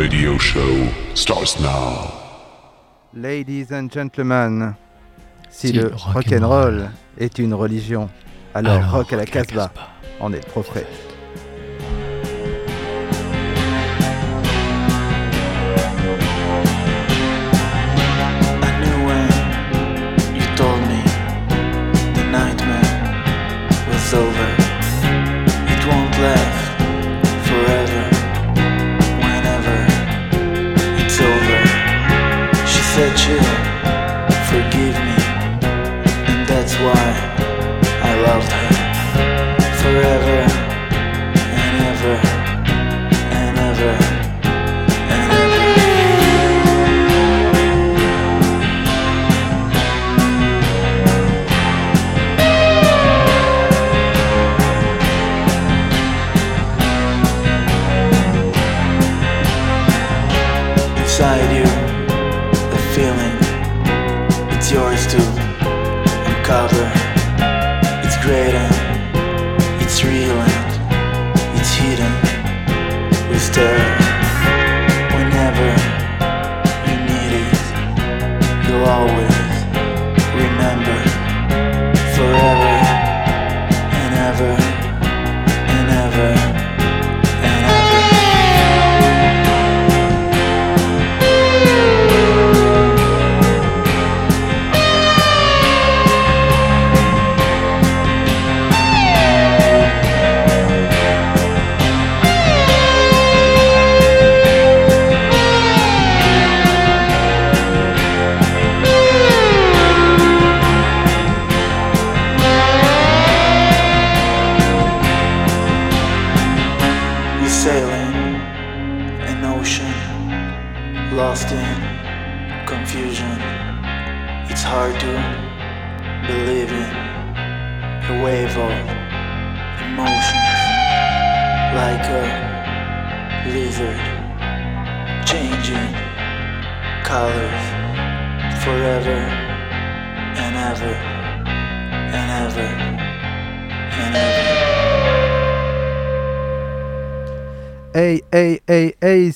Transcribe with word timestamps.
radio 0.00 0.38
show 0.38 0.88
starts 1.14 1.60
now. 1.60 2.10
Ladies 3.12 3.70
and 3.70 3.90
gentlemen, 3.90 4.74
si, 5.50 5.68
Si 5.68 5.72
le 5.74 5.82
le 5.82 5.88
rock 5.90 6.14
rock 6.14 6.32
and 6.32 6.36
and 6.42 6.48
roll 6.48 6.80
roll 6.80 6.90
est 7.18 7.38
une 7.38 7.52
religion, 7.52 8.08
alors, 8.54 8.76
Alors, 8.76 8.92
rock 8.92 9.12
à 9.12 9.16
la 9.16 9.24
rock 9.24 9.34
à 9.34 9.40
la 9.40 9.44
Casbah 9.44 9.68
Casbah. 9.68 9.90
en 10.20 10.32
est 10.32 10.36
le 10.42 10.50
prophète. 10.50 11.09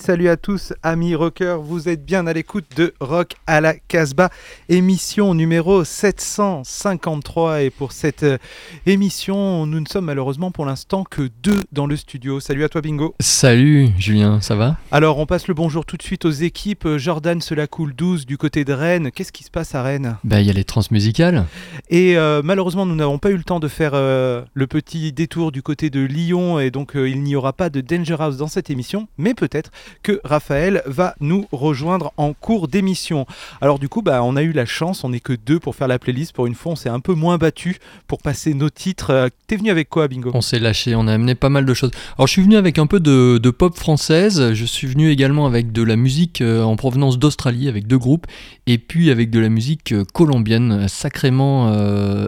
Salut 0.05 0.29
à 0.29 0.37
tous, 0.37 0.75
amis 0.83 1.15
rockers, 1.15 1.63
vous 1.63 1.89
êtes 1.89 2.05
bien 2.05 2.27
à 2.27 2.35
l'écoute 2.35 2.67
de 2.77 2.93
Rock 3.01 3.37
à 3.47 3.63
la 3.63 3.73
Casbah, 3.73 4.29
émission 4.69 5.33
numéro 5.33 5.83
753. 5.83 7.63
Et 7.63 7.71
pour 7.71 7.93
cette 7.93 8.23
euh, 8.23 8.37
émission, 8.85 9.65
nous 9.65 9.81
ne 9.81 9.87
sommes 9.87 10.05
malheureusement 10.05 10.51
pour 10.51 10.67
l'instant 10.67 11.05
que 11.05 11.31
deux 11.43 11.63
dans 11.73 11.87
le 11.87 11.97
studio. 11.97 12.39
Salut 12.39 12.65
à 12.65 12.69
toi, 12.69 12.83
Bingo. 12.83 13.15
Salut 13.19 13.89
Julien, 13.97 14.43
ça 14.43 14.57
va? 14.57 14.77
Alors, 14.91 15.19
on 15.19 15.25
passe 15.25 15.49
le 15.49 15.55
bonjour 15.55 15.87
tout 15.87 15.97
de 15.97 16.03
suite 16.03 16.27
aux 16.27 16.31
équipes. 16.31 16.85
Euh, 16.85 16.99
Jordan 16.99 17.41
Cela 17.41 17.67
coule 17.67 17.95
12 17.95 18.27
du 18.27 18.37
côté 18.37 18.67
de 18.67 18.75
Rennes. 18.75 19.11
Qu'est-ce 19.11 19.33
qui 19.33 19.43
se 19.43 19.51
passe 19.51 19.75
à 19.75 19.83
Rennes? 19.83 20.19
Bah 20.23 20.43
il 20.43 20.47
y 20.47 20.51
a 20.51 20.53
les 20.53 20.65
transmusicales. 20.65 21.47
Et 21.89 22.19
euh, 22.19 22.43
malheureusement, 22.45 22.85
nous 22.85 22.95
n'avons 22.95 23.19
pas 23.19 23.31
eu 23.31 23.37
le 23.37 23.45
temps 23.45 23.61
de 23.61 23.69
faire 23.69 23.93
euh, 23.95 24.43
le 24.53 24.67
petit 24.67 25.13
détour 25.13 25.51
du 25.51 25.63
côté 25.63 25.89
de 25.89 26.01
Lyon 26.01 26.59
et 26.59 26.71
donc 26.71 26.95
euh, 26.95 27.09
il 27.09 27.23
n'y 27.23 27.37
aura 27.37 27.53
pas 27.53 27.71
de 27.71 27.81
Danger 27.81 28.17
House 28.19 28.37
dans 28.37 28.49
cette 28.49 28.69
émission, 28.69 29.09
mais 29.17 29.33
peut-être 29.33 29.71
que 30.03 30.21
Raphaël 30.25 30.83
va 30.87 31.15
nous 31.21 31.47
rejoindre 31.53 32.13
en 32.17 32.33
cours 32.33 32.69
d'émission. 32.69 33.27
Alors 33.61 33.79
du 33.79 33.89
coup, 33.89 34.03
bah, 34.03 34.23
on 34.23 34.37
a 34.37 34.43
eu 34.43 34.53
la 34.53 34.67
chance, 34.67 35.05
on 35.05 35.11
n'est 35.11 35.21
que 35.21 35.33
deux 35.33 35.61
pour 35.61 35.75
faire 35.75 35.89
la 35.89 35.99
playlist. 35.99 36.33
Pour 36.33 36.47
une 36.47 36.55
fois, 36.55 36.73
on 36.73 36.77
s'est 36.77 36.89
un 36.89 37.01
peu 37.01 37.15
moins 37.15 37.39
battu 37.39 37.79
pour 38.07 38.21
passer 38.23 38.55
nos 38.55 38.71
titres. 38.71 39.11
Euh, 39.11 39.29
T'es 39.47 39.57
venu 39.57 39.71
avec 39.71 39.89
quoi, 39.89 40.09
Bingo? 40.09 40.31
On 40.35 40.41
s'est 40.41 40.59
lâché, 40.59 40.95
on 40.95 41.07
a 41.07 41.13
amené 41.13 41.35
pas 41.35 41.51
mal 41.51 41.67
de 41.67 41.75
choses. 41.75 41.91
Alors 42.17 42.27
je 42.27 42.33
suis 42.33 42.43
venu 42.43 42.57
avec 42.57 42.79
un 42.79 42.87
peu 42.87 43.01
de, 43.01 43.51
pop 43.51 43.77
française, 43.77 44.53
je 44.53 44.65
suis 44.65 44.87
venu 44.87 45.11
également 45.11 45.47
avec 45.47 45.73
de 45.73 45.83
la 45.83 45.97
musique 45.97 46.41
euh, 46.41 46.63
en 46.63 46.77
provenance 46.77 47.19
d'Australie 47.19 47.69
avec 47.69 47.87
deux 47.87 47.99
groupes, 47.99 48.27
et 48.67 48.79
puis 48.79 49.11
avec 49.11 49.31
de 49.31 49.39
la 49.39 49.49
musique 49.49 49.93
euh, 49.93 50.05
colombienne 50.13 50.89
sacrément 50.89 51.45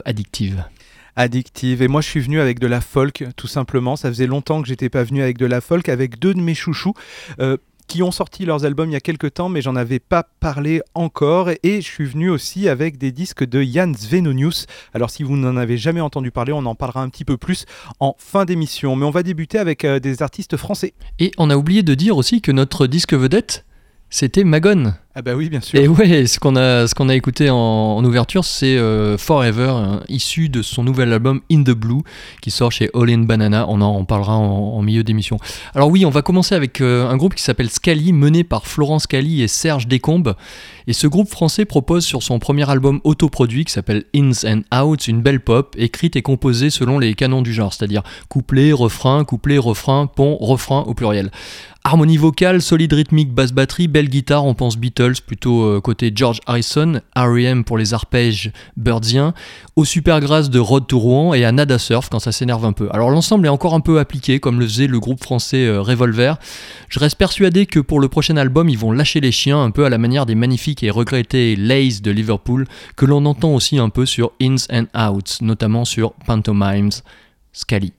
addictive. 0.05 0.65
Addictive. 1.17 1.83
Et 1.83 1.89
moi, 1.89 2.01
je 2.01 2.09
suis 2.09 2.21
venu 2.21 2.41
avec 2.41 2.59
de 2.59 2.67
la 2.67 2.81
folk, 2.81 3.25
tout 3.37 3.47
simplement. 3.47 3.97
Ça 3.97 4.09
faisait 4.09 4.27
longtemps 4.27 4.63
que 4.63 4.69
j'étais 4.69 4.89
pas 4.89 5.03
venu 5.03 5.23
avec 5.23 5.39
de 5.39 5.47
la 5.47 5.61
folk, 5.61 5.89
avec 5.89 6.19
deux 6.19 6.35
de 6.35 6.41
mes 6.41 6.55
chouchous. 6.55 6.95
euh, 7.41 7.57
qui 7.87 8.03
ont 8.03 8.11
sorti 8.11 8.45
leurs 8.45 8.65
albums 8.65 8.91
il 8.91 8.95
y 8.95 8.97
a 8.97 9.01
quelques 9.01 9.35
temps, 9.35 9.49
mais 9.49 9.63
j'en 9.63 9.77
avais 9.77 9.99
pas 9.99 10.25
parlé 10.41 10.81
encore. 10.95 11.51
Et 11.63 11.81
je 11.81 11.87
suis 11.87 12.05
venu 12.05 12.31
aussi 12.31 12.69
avec 12.69 12.99
des 12.99 13.13
disques 13.13 13.45
de 13.45 13.63
Jan 13.63 13.93
Svenonius. 13.97 14.67
Alors, 14.93 15.11
si 15.11 15.23
vous 15.23 15.37
n'en 15.37 15.57
avez 15.57 15.79
jamais 15.79 16.01
entendu 16.01 16.31
parler, 16.31 16.53
on 16.53 16.67
en 16.67 16.75
parlera 16.75 17.03
un 17.03 17.09
petit 17.09 17.25
peu 17.25 17.37
plus 17.37 17.65
en 18.01 18.15
fin 18.19 18.45
d'émission. 18.45 18.97
Mais 18.97 19.07
on 19.07 19.11
va 19.11 19.23
débuter 19.23 19.59
avec 19.59 19.85
euh, 19.85 20.01
des 20.01 20.23
artistes 20.23 20.57
français. 20.57 20.95
Et 21.19 21.31
on 21.39 21.51
a 21.51 21.57
oublié 21.57 21.83
de 21.83 21.95
dire 21.95 22.17
aussi 22.17 22.41
que 22.41 22.53
notre 22.53 22.87
disque 22.87 23.15
vedette, 23.15 23.65
c'était 24.11 24.45
Magone. 24.45 24.95
Ah, 25.19 25.23
bah 25.23 25.35
oui, 25.35 25.49
bien 25.49 25.63
sûr. 25.63 25.81
Et 25.81 25.89
ouais, 25.89 26.27
ce 26.27 26.39
qu'on 26.39 26.57
a, 26.57 26.87
ce 26.87 26.95
qu'on 26.95 27.09
a 27.09 27.15
écouté 27.15 27.49
en, 27.49 27.57
en 27.57 28.05
ouverture, 28.05 28.45
c'est 28.45 28.77
euh, 28.77 29.17
Forever, 29.17 29.71
hein, 29.71 30.01
issu 30.09 30.51
de 30.51 30.61
son 30.61 30.85
nouvel 30.85 31.11
album 31.11 31.41
In 31.51 31.63
the 31.63 31.71
Blue, 31.71 32.03
qui 32.43 32.51
sort 32.51 32.71
chez 32.71 32.91
All 32.93 33.09
in 33.09 33.21
Banana. 33.21 33.65
On 33.69 33.81
en, 33.81 34.05
parlera 34.05 34.37
en, 34.37 34.75
en 34.77 34.83
milieu 34.83 35.03
d'émission. 35.05 35.39
Alors 35.75 35.89
oui, 35.89 36.05
on 36.05 36.11
va 36.11 36.21
commencer 36.21 36.55
avec 36.55 36.83
euh, 36.83 37.09
un 37.09 37.17
groupe 37.17 37.35
qui 37.35 37.43
s'appelle 37.43 37.71
Scali, 37.71 38.13
mené 38.13 38.45
par 38.45 38.67
Florence 38.67 39.05
Scali 39.05 39.41
et 39.41 39.49
Serge 39.49 39.87
Descombes. 39.87 40.35
Et 40.87 40.93
ce 40.93 41.07
groupe 41.07 41.31
français 41.31 41.65
propose 41.65 42.05
sur 42.05 42.23
son 42.23 42.39
premier 42.39 42.69
album 42.69 43.01
autoproduit, 43.03 43.65
qui 43.65 43.73
s'appelle 43.73 44.05
Ins 44.15 44.45
and 44.45 44.85
Outs, 44.85 45.09
une 45.09 45.23
belle 45.23 45.41
pop, 45.41 45.75
écrite 45.79 46.15
et 46.17 46.23
composée 46.23 46.69
selon 46.69 46.99
les 46.99 47.15
canons 47.15 47.41
du 47.41 47.55
genre, 47.55 47.73
c'est-à-dire 47.73 48.03
couplet, 48.29 48.71
refrain, 48.73 49.25
couplet, 49.25 49.57
refrain, 49.57 50.07
pont, 50.07 50.37
refrain 50.37 50.83
au 50.83 50.93
pluriel. 50.93 51.31
Harmonie 51.89 52.17
vocale, 52.17 52.63
solide 52.63 52.95
rythmique, 52.95 53.33
basse 53.33 53.53
batterie, 53.53 53.87
belle 53.87 54.09
guitare, 54.09 54.45
on 54.45 54.55
pense 54.55 54.77
Beatles, 54.77 55.23
plutôt 55.25 55.63
euh, 55.63 55.81
côté 55.81 56.11
George 56.13 56.41
Harrison, 56.45 57.01
R.E.M. 57.15 57.63
pour 57.63 57.79
les 57.79 57.95
arpèges 57.95 58.51
birdsiens, 58.77 59.35
au 59.77 59.85
super 59.85 60.19
grâce 60.19 60.51
de 60.51 60.59
Rod 60.59 60.89
to 60.89 61.33
et 61.35 61.45
à 61.45 61.53
Nada 61.53 61.79
Surf 61.79 62.09
quand 62.09 62.19
ça 62.19 62.33
s'énerve 62.33 62.65
un 62.65 62.73
peu. 62.73 62.89
Alors 62.91 63.11
l'ensemble 63.11 63.47
est 63.47 63.51
encore 63.51 63.73
un 63.73 63.79
peu 63.79 64.01
appliqué 64.01 64.41
comme 64.41 64.59
le 64.59 64.67
faisait 64.67 64.89
le 64.89 64.99
groupe 64.99 65.23
français 65.23 65.65
euh, 65.65 65.81
Revolver. 65.81 66.39
Je 66.89 66.99
reste 66.99 67.19
persuadé 67.19 67.67
que 67.67 67.79
pour 67.79 68.01
le 68.01 68.09
prochain 68.09 68.37
album 68.37 68.69
ils 68.69 68.79
vont 68.79 68.91
lâcher 68.91 69.21
les 69.21 69.31
chiens 69.31 69.63
un 69.63 69.71
peu 69.71 69.85
à 69.85 69.89
la 69.89 69.99
manière 69.99 70.27
des 70.27 70.35
magnifiques 70.35 70.83
et 70.83 70.91
regrettés 70.91 71.55
Lays 71.55 72.01
de 72.03 72.11
Liverpool 72.11 72.67
que 72.97 73.07
l'on 73.07 73.25
entend 73.27 73.55
aussi 73.55 73.79
un 73.79 73.91
peu 73.91 74.07
sur 74.07 74.33
Ins 74.43 74.67
and 74.73 74.87
Outs, 74.93 75.41
notamment 75.41 75.85
sur 75.85 76.15
Pantomimes, 76.15 76.91
Scali. 77.53 77.93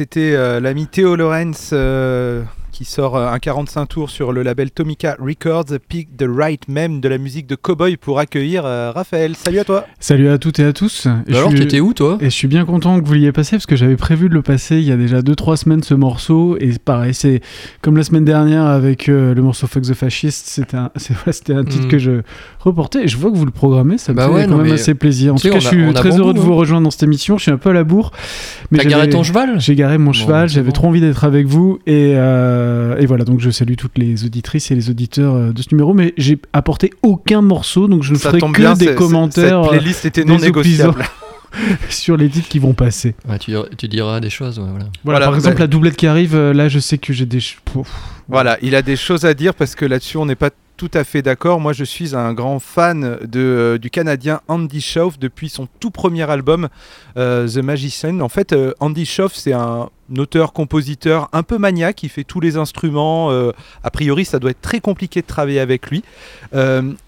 C'était 0.00 0.32
euh, 0.32 0.60
l'ami 0.60 0.86
Théo 0.86 1.14
Lorenz 1.14 1.72
euh, 1.74 2.42
qui 2.80 2.86
sort 2.86 3.14
euh, 3.14 3.28
un 3.28 3.38
45 3.38 3.84
tours 3.84 4.08
sur 4.08 4.32
le 4.32 4.42
label 4.42 4.70
Tomica 4.70 5.14
Records, 5.20 5.66
Pick 5.86 6.16
the 6.16 6.24
Right 6.26 6.66
Même 6.66 7.02
de 7.02 7.10
la 7.10 7.18
musique 7.18 7.46
de 7.46 7.54
Cowboy 7.54 7.98
pour 7.98 8.18
accueillir 8.18 8.64
euh, 8.64 8.90
Raphaël. 8.90 9.36
Salut 9.36 9.58
à 9.58 9.64
toi. 9.64 9.84
Salut 9.98 10.30
à 10.30 10.38
toutes 10.38 10.60
et 10.60 10.64
à 10.64 10.72
tous. 10.72 11.06
Et 11.28 11.34
Alors, 11.34 11.50
je 11.50 11.56
suis- 11.56 11.66
t'étais 11.66 11.80
où 11.80 11.92
toi? 11.92 12.16
Et 12.22 12.24
je 12.24 12.30
suis 12.30 12.48
bien 12.48 12.64
content 12.64 12.98
que 12.98 13.06
vous 13.06 13.12
l'ayez 13.12 13.32
passé 13.32 13.56
parce 13.56 13.66
que 13.66 13.76
j'avais 13.76 13.96
prévu 13.96 14.30
de 14.30 14.34
le 14.34 14.40
passer 14.40 14.76
il 14.78 14.84
y 14.84 14.92
a 14.92 14.96
déjà 14.96 15.20
2-3 15.20 15.56
semaines 15.58 15.82
ce 15.82 15.92
morceau. 15.92 16.56
Et 16.58 16.70
pareil, 16.82 17.12
c'est 17.12 17.42
comme 17.82 17.98
la 17.98 18.02
semaine 18.02 18.24
dernière 18.24 18.64
avec 18.64 19.10
euh, 19.10 19.34
le 19.34 19.42
morceau 19.42 19.66
Fuck 19.66 19.82
the 19.82 19.92
Fascist, 19.92 20.46
c'était 20.46 20.78
un, 20.78 20.90
c'était 20.96 21.62
titre 21.64 21.84
Mm. 21.84 21.88
que 21.88 21.98
je 21.98 22.22
reportais. 22.60 23.04
Et 23.04 23.08
je 23.08 23.18
vois 23.18 23.30
que 23.30 23.36
vous 23.36 23.44
le 23.44 23.50
programmez, 23.50 23.98
ça 23.98 24.12
me 24.12 24.16
Bah 24.16 24.28
fait 24.28 24.32
ouais, 24.32 24.44
quand 24.44 24.52
non, 24.52 24.56
même 24.56 24.68
mais, 24.68 24.72
assez 24.72 24.94
plaisir. 24.94 25.34
En 25.34 25.36
tout 25.36 25.50
cas, 25.50 25.58
je 25.58 25.66
a- 25.66 25.70
suis 25.70 25.92
très 25.92 26.08
bon 26.08 26.16
heureux 26.16 26.32
goût, 26.32 26.38
de 26.38 26.38
vous 26.40 26.52
hein. 26.54 26.56
rejoindre 26.56 26.84
dans 26.84 26.90
cette 26.90 27.02
émission. 27.02 27.36
Je 27.36 27.42
suis 27.42 27.52
un 27.52 27.58
peu 27.58 27.68
à 27.68 27.74
la 27.74 27.84
bourre. 27.84 28.10
T'as 28.12 28.78
j'avais- 28.78 28.88
garé 28.88 29.08
ton 29.10 29.22
cheval? 29.22 29.60
J'ai 29.60 29.74
garé 29.74 29.98
mon 29.98 30.06
Bon, 30.06 30.12
cheval, 30.14 30.48
j'avais 30.48 30.68
bon. 30.68 30.72
trop 30.72 30.86
envie 30.88 31.02
d'être 31.02 31.24
avec 31.24 31.46
vous 31.46 31.78
et, 31.86 32.14
euh, 32.16 32.69
et 32.98 33.06
voilà 33.06 33.24
donc 33.24 33.40
je 33.40 33.50
salue 33.50 33.74
toutes 33.76 33.98
les 33.98 34.24
auditrices 34.24 34.70
et 34.70 34.74
les 34.74 34.90
auditeurs 34.90 35.34
euh, 35.34 35.52
de 35.52 35.62
ce 35.62 35.68
numéro 35.72 35.94
mais 35.94 36.14
j'ai 36.16 36.38
apporté 36.52 36.90
aucun 37.02 37.42
morceau 37.42 37.88
donc 37.88 38.02
je 38.02 38.12
ne 38.12 38.18
Ça 38.18 38.30
ferai 38.30 38.40
que 38.40 38.52
bien, 38.56 38.74
des 38.74 38.94
commentaires 38.94 39.64
Cette 39.64 39.72
euh, 39.72 39.76
playlist 39.78 40.04
était 40.04 40.24
non 40.24 40.36
des 40.36 40.46
négociable. 40.46 41.04
sur 41.88 42.16
les 42.16 42.28
titres 42.28 42.48
qui 42.48 42.58
vont 42.58 42.74
passer. 42.74 43.14
Ouais, 43.28 43.38
tu, 43.38 43.52
tu 43.76 43.88
diras 43.88 44.20
des 44.20 44.30
choses, 44.30 44.58
ouais, 44.58 44.66
voilà. 44.70 44.84
Voilà, 44.84 45.18
Voilà, 45.18 45.26
par 45.26 45.34
exemple, 45.34 45.56
bah- 45.56 45.60
la 45.62 45.66
doublette 45.66 45.96
qui 45.96 46.06
arrive, 46.06 46.34
euh, 46.36 46.52
là, 46.52 46.68
je 46.68 46.78
sais 46.78 46.96
que 46.98 47.12
j'ai 47.12 47.26
des. 47.26 47.40
Pouf. 47.64 47.88
Voilà, 48.28 48.56
il 48.62 48.74
a 48.76 48.82
des 48.82 48.94
choses 48.96 49.24
à 49.24 49.34
dire 49.34 49.54
parce 49.54 49.74
que 49.74 49.84
là-dessus, 49.84 50.16
on 50.16 50.26
n'est 50.26 50.36
pas 50.36 50.50
tout 50.80 50.90
à 50.94 51.04
fait 51.04 51.20
d'accord. 51.20 51.60
Moi, 51.60 51.74
je 51.74 51.84
suis 51.84 52.16
un 52.16 52.32
grand 52.32 52.58
fan 52.58 53.18
euh, 53.36 53.76
du 53.76 53.90
Canadien 53.90 54.40
Andy 54.48 54.80
Schauf 54.80 55.18
depuis 55.18 55.50
son 55.50 55.68
tout 55.78 55.90
premier 55.90 56.22
album, 56.30 56.70
euh, 57.18 57.46
The 57.46 57.58
Magician. 57.58 58.20
En 58.20 58.30
fait, 58.30 58.54
euh, 58.54 58.72
Andy 58.80 59.04
Schauf, 59.04 59.34
c'est 59.34 59.52
un 59.52 59.90
auteur-compositeur 60.16 61.28
un 61.34 61.42
peu 61.42 61.58
maniaque. 61.58 62.02
Il 62.02 62.08
fait 62.08 62.24
tous 62.24 62.40
les 62.40 62.56
instruments. 62.56 63.30
a 63.30 63.90
priori, 63.92 64.24
ça 64.24 64.38
doit 64.38 64.50
être 64.50 64.60
très 64.62 64.80
compliqué 64.80 65.20
de 65.20 65.26
travailler 65.26 65.60
avec 65.60 65.88
lui. 65.88 66.02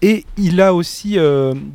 Et 0.01 0.23
il 0.37 0.61
a 0.61 0.73
aussi 0.73 1.17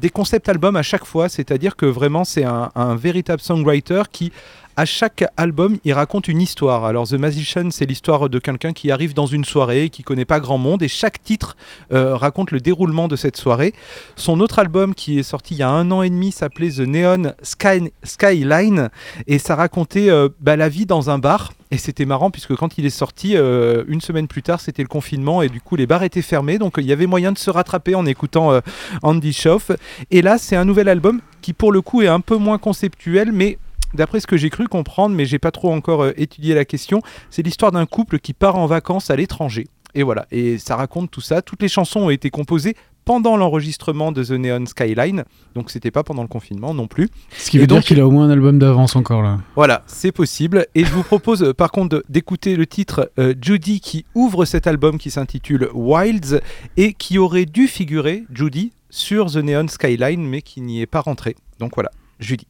des 0.00 0.08
concept 0.08 0.48
albums 0.48 0.76
à 0.76 0.82
chaque 0.82 1.04
fois, 1.04 1.28
c'est-à-dire 1.28 1.76
que 1.76 1.84
vraiment, 1.84 2.24
c'est 2.24 2.44
un 2.44 2.96
véritable 2.96 3.42
songwriter 3.42 4.04
qui 4.10 4.32
à 4.78 4.84
chaque 4.84 5.24
album, 5.36 5.78
il 5.84 5.92
raconte 5.92 6.28
une 6.28 6.40
histoire. 6.40 6.84
Alors, 6.84 7.08
The 7.08 7.14
Magician, 7.14 7.70
c'est 7.72 7.84
l'histoire 7.84 8.28
de 8.28 8.38
quelqu'un 8.38 8.72
qui 8.72 8.92
arrive 8.92 9.12
dans 9.12 9.26
une 9.26 9.44
soirée, 9.44 9.90
qui 9.90 10.04
connaît 10.04 10.24
pas 10.24 10.38
grand 10.38 10.56
monde, 10.56 10.84
et 10.84 10.88
chaque 10.88 11.20
titre 11.20 11.56
euh, 11.92 12.14
raconte 12.14 12.52
le 12.52 12.60
déroulement 12.60 13.08
de 13.08 13.16
cette 13.16 13.36
soirée. 13.36 13.74
Son 14.14 14.38
autre 14.38 14.60
album, 14.60 14.94
qui 14.94 15.18
est 15.18 15.24
sorti 15.24 15.54
il 15.54 15.56
y 15.56 15.62
a 15.64 15.68
un 15.68 15.90
an 15.90 16.02
et 16.02 16.10
demi, 16.10 16.30
s'appelait 16.30 16.70
The 16.70 16.86
Neon 16.86 17.32
Sky- 17.42 17.90
Skyline, 18.04 18.90
et 19.26 19.40
ça 19.40 19.56
racontait 19.56 20.10
euh, 20.10 20.28
bah, 20.40 20.54
la 20.54 20.68
vie 20.68 20.86
dans 20.86 21.10
un 21.10 21.18
bar. 21.18 21.54
Et 21.72 21.76
c'était 21.76 22.06
marrant 22.06 22.30
puisque 22.30 22.54
quand 22.54 22.78
il 22.78 22.86
est 22.86 22.90
sorti, 22.90 23.36
euh, 23.36 23.82
une 23.88 24.00
semaine 24.00 24.28
plus 24.28 24.44
tard, 24.44 24.60
c'était 24.60 24.82
le 24.82 24.88
confinement 24.88 25.42
et 25.42 25.48
du 25.48 25.60
coup 25.60 25.74
les 25.74 25.86
bars 25.86 26.02
étaient 26.04 26.22
fermés, 26.22 26.56
donc 26.56 26.76
il 26.78 26.86
y 26.86 26.92
avait 26.92 27.06
moyen 27.06 27.32
de 27.32 27.36
se 27.36 27.50
rattraper 27.50 27.94
en 27.94 28.06
écoutant 28.06 28.58
Andy 29.02 29.34
Schauf. 29.34 29.72
Et 30.10 30.22
là, 30.22 30.38
c'est 30.38 30.56
un 30.56 30.64
nouvel 30.64 30.88
album 30.88 31.20
qui 31.42 31.52
pour 31.52 31.70
le 31.70 31.82
coup 31.82 32.00
est 32.00 32.06
un 32.06 32.20
peu 32.20 32.36
moins 32.36 32.56
conceptuel, 32.56 33.32
mais 33.32 33.58
D'après 33.94 34.20
ce 34.20 34.26
que 34.26 34.36
j'ai 34.36 34.50
cru 34.50 34.66
comprendre, 34.68 35.14
mais 35.14 35.24
j'ai 35.24 35.38
pas 35.38 35.50
trop 35.50 35.72
encore 35.72 36.02
euh, 36.02 36.12
étudié 36.16 36.54
la 36.54 36.64
question, 36.64 37.00
c'est 37.30 37.42
l'histoire 37.42 37.72
d'un 37.72 37.86
couple 37.86 38.18
qui 38.18 38.34
part 38.34 38.56
en 38.56 38.66
vacances 38.66 39.10
à 39.10 39.16
l'étranger. 39.16 39.66
Et 39.94 40.02
voilà, 40.02 40.26
et 40.30 40.58
ça 40.58 40.76
raconte 40.76 41.10
tout 41.10 41.22
ça. 41.22 41.40
Toutes 41.40 41.62
les 41.62 41.68
chansons 41.68 42.00
ont 42.00 42.10
été 42.10 42.28
composées 42.30 42.76
pendant 43.06 43.38
l'enregistrement 43.38 44.12
de 44.12 44.22
The 44.22 44.32
Neon 44.32 44.66
Skyline, 44.66 45.24
donc 45.54 45.70
c'était 45.70 45.90
pas 45.90 46.02
pendant 46.02 46.20
le 46.20 46.28
confinement 46.28 46.74
non 46.74 46.86
plus. 46.86 47.08
Ce 47.38 47.48
qui 47.50 47.56
Et 47.56 47.60
veut 47.60 47.66
donc- 47.66 47.78
dire 47.78 47.86
qu'il 47.88 48.00
a 48.00 48.06
au 48.06 48.10
moins 48.10 48.26
un 48.26 48.30
album 48.30 48.58
d'avance 48.58 48.96
encore 48.96 49.22
là. 49.22 49.38
Voilà, 49.56 49.82
c'est 49.86 50.12
possible. 50.12 50.66
Et 50.74 50.84
je 50.84 50.92
vous 50.92 51.02
propose 51.02 51.42
euh, 51.42 51.54
par 51.54 51.70
contre 51.70 52.04
d'écouter 52.10 52.54
le 52.54 52.66
titre 52.66 53.10
euh, 53.18 53.32
Judy 53.40 53.80
qui 53.80 54.04
ouvre 54.14 54.44
cet 54.44 54.66
album 54.66 54.98
qui 54.98 55.10
s'intitule 55.10 55.70
Wilds 55.72 56.42
et 56.76 56.92
qui 56.92 57.16
aurait 57.16 57.46
dû 57.46 57.66
figurer, 57.66 58.24
Judy, 58.30 58.72
sur 58.90 59.30
The 59.32 59.36
Neon 59.36 59.68
Skyline, 59.68 60.22
mais 60.28 60.42
qui 60.42 60.60
n'y 60.60 60.82
est 60.82 60.86
pas 60.86 61.00
rentré. 61.00 61.34
Donc 61.60 61.72
voilà, 61.76 61.90
Judy. 62.20 62.46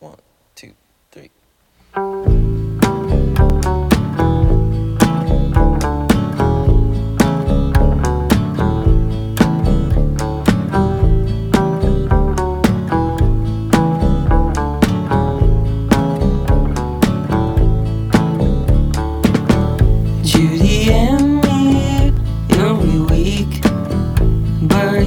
One, 0.00 0.16
two, 0.54 0.72
three. 1.12 1.30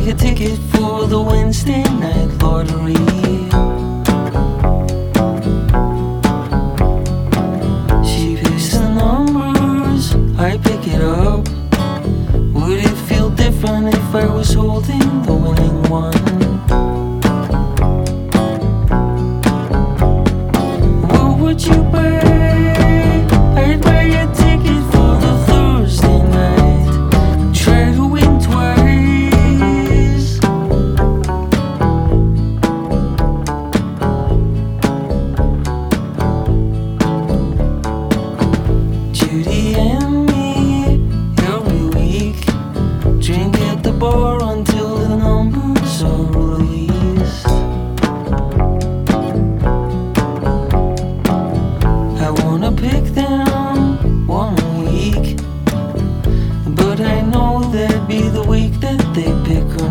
a 0.10 0.14
ticket 0.16 0.58
for 0.72 1.06
the 1.06 1.22
Wednesday 1.22 1.84
night 1.84 2.30
lottery. 2.42 2.96
She 8.04 8.36
picks 8.38 8.72
the 8.74 8.90
numbers, 8.90 10.16
I 10.40 10.58
pick 10.58 10.88
it 10.88 11.02
up. 11.02 11.48
Would 12.56 12.80
it 12.80 12.98
feel 13.08 13.30
different 13.30 13.94
if 13.94 14.16
I 14.16 14.26
was 14.26 14.54
holding 14.54 15.22
the 15.24 15.34
winning 15.34 15.84
one? 15.90 16.29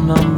number. 0.08 0.37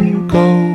Go, 0.00 0.69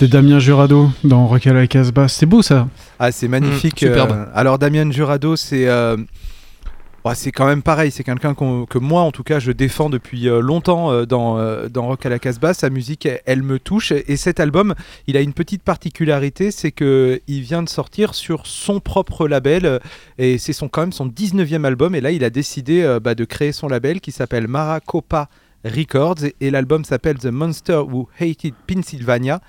c'était 0.00 0.12
Damien 0.12 0.38
Jurado 0.38 0.88
dans 1.04 1.26
Rock 1.26 1.46
à 1.46 1.52
la 1.52 1.66
Casbah. 1.66 2.08
C'est 2.08 2.24
beau 2.24 2.40
ça. 2.40 2.68
Ah, 2.98 3.12
c'est 3.12 3.28
magnifique. 3.28 3.82
Mmh, 3.82 3.86
superbe. 3.86 4.12
euh, 4.12 4.24
alors, 4.34 4.58
Damien 4.58 4.90
Jurado, 4.90 5.36
c'est. 5.36 5.68
euh, 5.68 5.98
c'est 7.14 7.32
quand 7.32 7.44
même 7.46 7.60
pareil, 7.62 7.90
c'est 7.90 8.02
quelqu'un 8.04 8.34
que 8.34 8.78
moi 8.78 9.02
en 9.02 9.10
tout 9.10 9.22
cas 9.22 9.38
je 9.40 9.52
défends 9.52 9.88
depuis 9.90 10.26
euh, 10.28 10.40
longtemps 10.40 10.90
euh, 10.90 11.04
dans, 11.06 11.38
euh, 11.38 11.68
dans 11.68 11.86
Rock 11.86 12.06
à 12.06 12.08
la 12.08 12.18
Casbah. 12.18 12.54
Sa 12.54 12.70
musique, 12.70 13.04
elle, 13.04 13.20
elle 13.26 13.42
me 13.42 13.58
touche. 13.58 13.92
Et 13.92 14.16
cet 14.16 14.40
album, 14.40 14.74
il 15.06 15.18
a 15.18 15.20
une 15.20 15.34
petite 15.34 15.62
particularité, 15.62 16.50
c'est 16.50 16.72
que 16.72 17.20
il 17.26 17.42
vient 17.42 17.62
de 17.62 17.68
sortir 17.68 18.14
sur 18.14 18.46
son 18.46 18.80
propre 18.80 19.28
label. 19.28 19.80
Et 20.16 20.38
c'est 20.38 20.54
son, 20.54 20.68
quand 20.68 20.80
même 20.80 20.92
son 20.92 21.08
19e 21.08 21.64
album. 21.64 21.94
Et 21.94 22.00
là, 22.00 22.10
il 22.10 22.24
a 22.24 22.30
décidé 22.30 22.82
euh, 22.82 23.00
bah, 23.00 23.14
de 23.14 23.26
créer 23.26 23.52
son 23.52 23.68
label 23.68 24.00
qui 24.00 24.12
s'appelle 24.12 24.48
Maricopa 24.48 25.28
Records. 25.62 26.24
Et, 26.24 26.34
et 26.40 26.50
l'album 26.50 26.84
s'appelle 26.86 27.18
The 27.18 27.26
Monster 27.26 27.82
Who 27.90 28.08
Hated 28.18 28.54
Pennsylvania. 28.66 29.40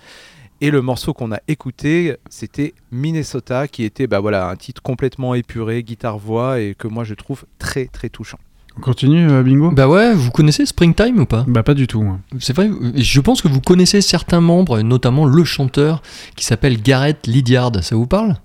Et 0.64 0.70
le 0.70 0.84
morceau 0.84 1.14
qu'on 1.14 1.32
a 1.32 1.40
écouté, 1.48 2.16
c'était 2.30 2.76
Minnesota, 2.92 3.68
qui 3.68 3.84
était 3.84 4.06
bah 4.06 4.20
voilà, 4.20 4.48
un 4.48 4.56
titre 4.56 4.84
complètement 4.84 5.34
épuré, 5.34 5.82
guitare-voix, 5.82 6.60
et 6.60 6.76
que 6.78 6.88
moi 6.88 7.04
je 7.04 7.16
trouve 7.16 7.46
très 7.58 7.88
très 7.88 8.10
touchant. 8.10 8.38
On 8.78 8.82
continue, 8.82 9.28
euh, 9.30 9.42
Bingo? 9.42 9.72
Bah 9.72 9.88
ouais, 9.88 10.14
vous 10.14 10.30
connaissez 10.30 10.68
Springtime 10.68 11.20
ou 11.20 11.26
pas? 11.26 11.44
Bah 11.48 11.64
pas 11.64 11.74
du 11.74 11.88
tout. 11.88 12.04
moi. 12.04 12.20
C'est 12.40 12.56
vrai, 12.56 12.70
je 12.96 13.22
pense 13.22 13.42
que 13.42 13.48
vous 13.48 13.60
connaissez 13.60 14.02
certains 14.02 14.40
membres, 14.40 14.82
notamment 14.82 15.26
le 15.26 15.44
chanteur 15.44 16.04
qui 16.36 16.46
s'appelle 16.46 16.80
Garrett 16.80 17.26
Lydiard. 17.26 17.84
Ça 17.84 17.96
vous 17.96 18.08
parle? 18.08 18.36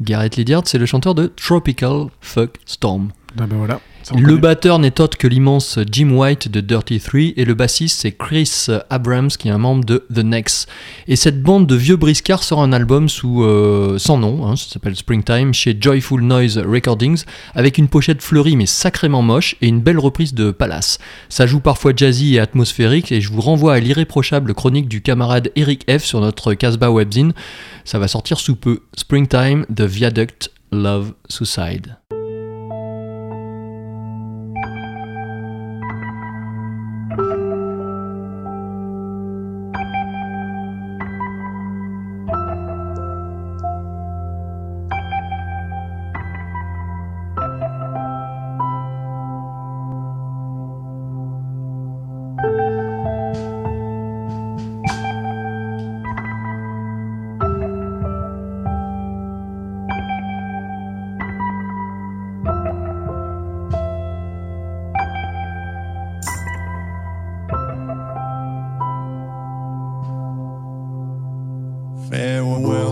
Garrett 0.00 0.36
Lydiard, 0.36 0.62
c'est 0.64 0.78
le 0.78 0.86
chanteur 0.86 1.14
de 1.14 1.26
Tropical 1.26 2.06
Fuck 2.22 2.56
Storm. 2.64 3.10
Ah 3.38 3.44
voilà. 3.50 3.80
on 4.12 4.20
Le 4.20 4.36
batteur 4.38 4.78
n'est 4.78 5.00
autre 5.00 5.18
que 5.18 5.26
l'immense 5.26 5.78
Jim 5.90 6.10
White 6.10 6.48
de 6.48 6.60
Dirty 6.60 6.98
Three 6.98 7.34
et 7.36 7.44
le 7.44 7.54
bassiste 7.54 8.00
c'est 8.00 8.12
Chris 8.12 8.66
Abrams 8.88 9.28
qui 9.28 9.48
est 9.48 9.50
un 9.50 9.58
membre 9.58 9.84
de 9.84 10.06
The 10.12 10.24
Next. 10.24 10.68
Et 11.06 11.16
cette 11.16 11.42
bande 11.42 11.66
de 11.66 11.74
vieux 11.74 11.96
briscards 11.96 12.42
sort 12.42 12.62
un 12.62 12.72
album 12.72 13.08
sous 13.08 13.42
euh, 13.44 13.98
sans 13.98 14.16
nom, 14.16 14.46
hein, 14.46 14.56
ça 14.56 14.70
s'appelle 14.70 14.96
Springtime, 14.96 15.52
chez 15.52 15.76
Joyful 15.78 16.22
Noise 16.22 16.58
Recordings, 16.58 17.24
avec 17.54 17.78
une 17.78 17.88
pochette 17.88 18.22
fleurie 18.22 18.56
mais 18.56 18.66
sacrément 18.66 19.22
moche 19.22 19.56
et 19.60 19.68
une 19.68 19.80
belle 19.80 19.98
reprise 19.98 20.32
de 20.34 20.50
Palace. 20.50 20.98
Ça 21.28 21.46
joue 21.46 21.60
parfois 21.60 21.92
jazzy 21.94 22.36
et 22.36 22.40
atmosphérique 22.40 23.12
et 23.12 23.20
je 23.20 23.30
vous 23.30 23.42
renvoie 23.42 23.74
à 23.74 23.80
l'irréprochable 23.80 24.54
chronique 24.54 24.88
du 24.88 25.02
camarade 25.02 25.52
Eric 25.54 25.84
F 25.90 26.02
sur 26.04 26.20
notre 26.20 26.54
Casbah 26.54 26.90
Webzine. 26.90 27.34
Ça 27.84 27.98
va 27.98 28.08
sortir 28.08 28.40
sous 28.40 28.56
peu. 28.56 28.80
Springtime, 28.96 29.66
The 29.74 29.82
Viaduct, 29.82 30.50
Love, 30.72 31.12
Suicide. 31.28 31.96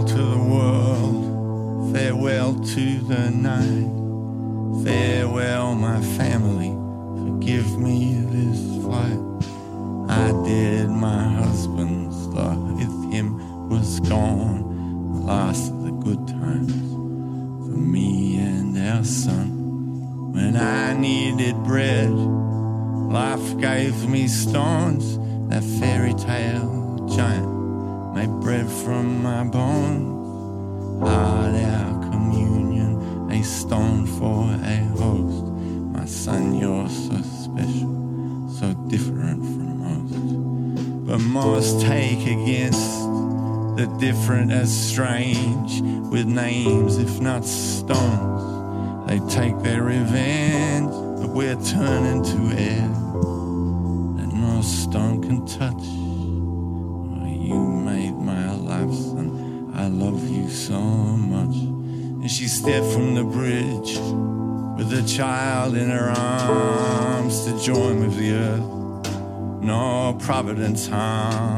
To 0.06 0.14
the 0.14 0.38
world, 0.38 1.92
farewell 1.92 2.54
to 2.54 2.98
the 3.00 3.28
night, 3.30 4.84
farewell, 4.84 5.74
my 5.74 6.00
family. 6.16 6.70
Forgive 7.18 7.76
me 7.76 8.14
this 8.30 8.84
flight. 8.84 9.18
I 10.08 10.30
did 10.44 10.88
my 10.90 11.24
husband's 11.24 12.16
thought 12.32 12.58
with 12.76 13.12
him 13.12 13.68
was 13.68 13.98
gone. 14.00 15.12
The 15.12 15.20
last 15.26 15.72
the 15.82 15.90
good 15.90 16.28
times 16.28 16.72
for 17.66 17.76
me 17.76 18.38
and 18.38 18.78
our 18.78 19.02
son. 19.02 20.32
When 20.32 20.56
I 20.56 20.92
needed 20.96 21.56
bread, 21.64 22.10
life 22.10 23.58
gave 23.58 24.08
me 24.08 24.28
stones. 24.28 25.15
providence 70.26 70.88
huh? 70.88 71.55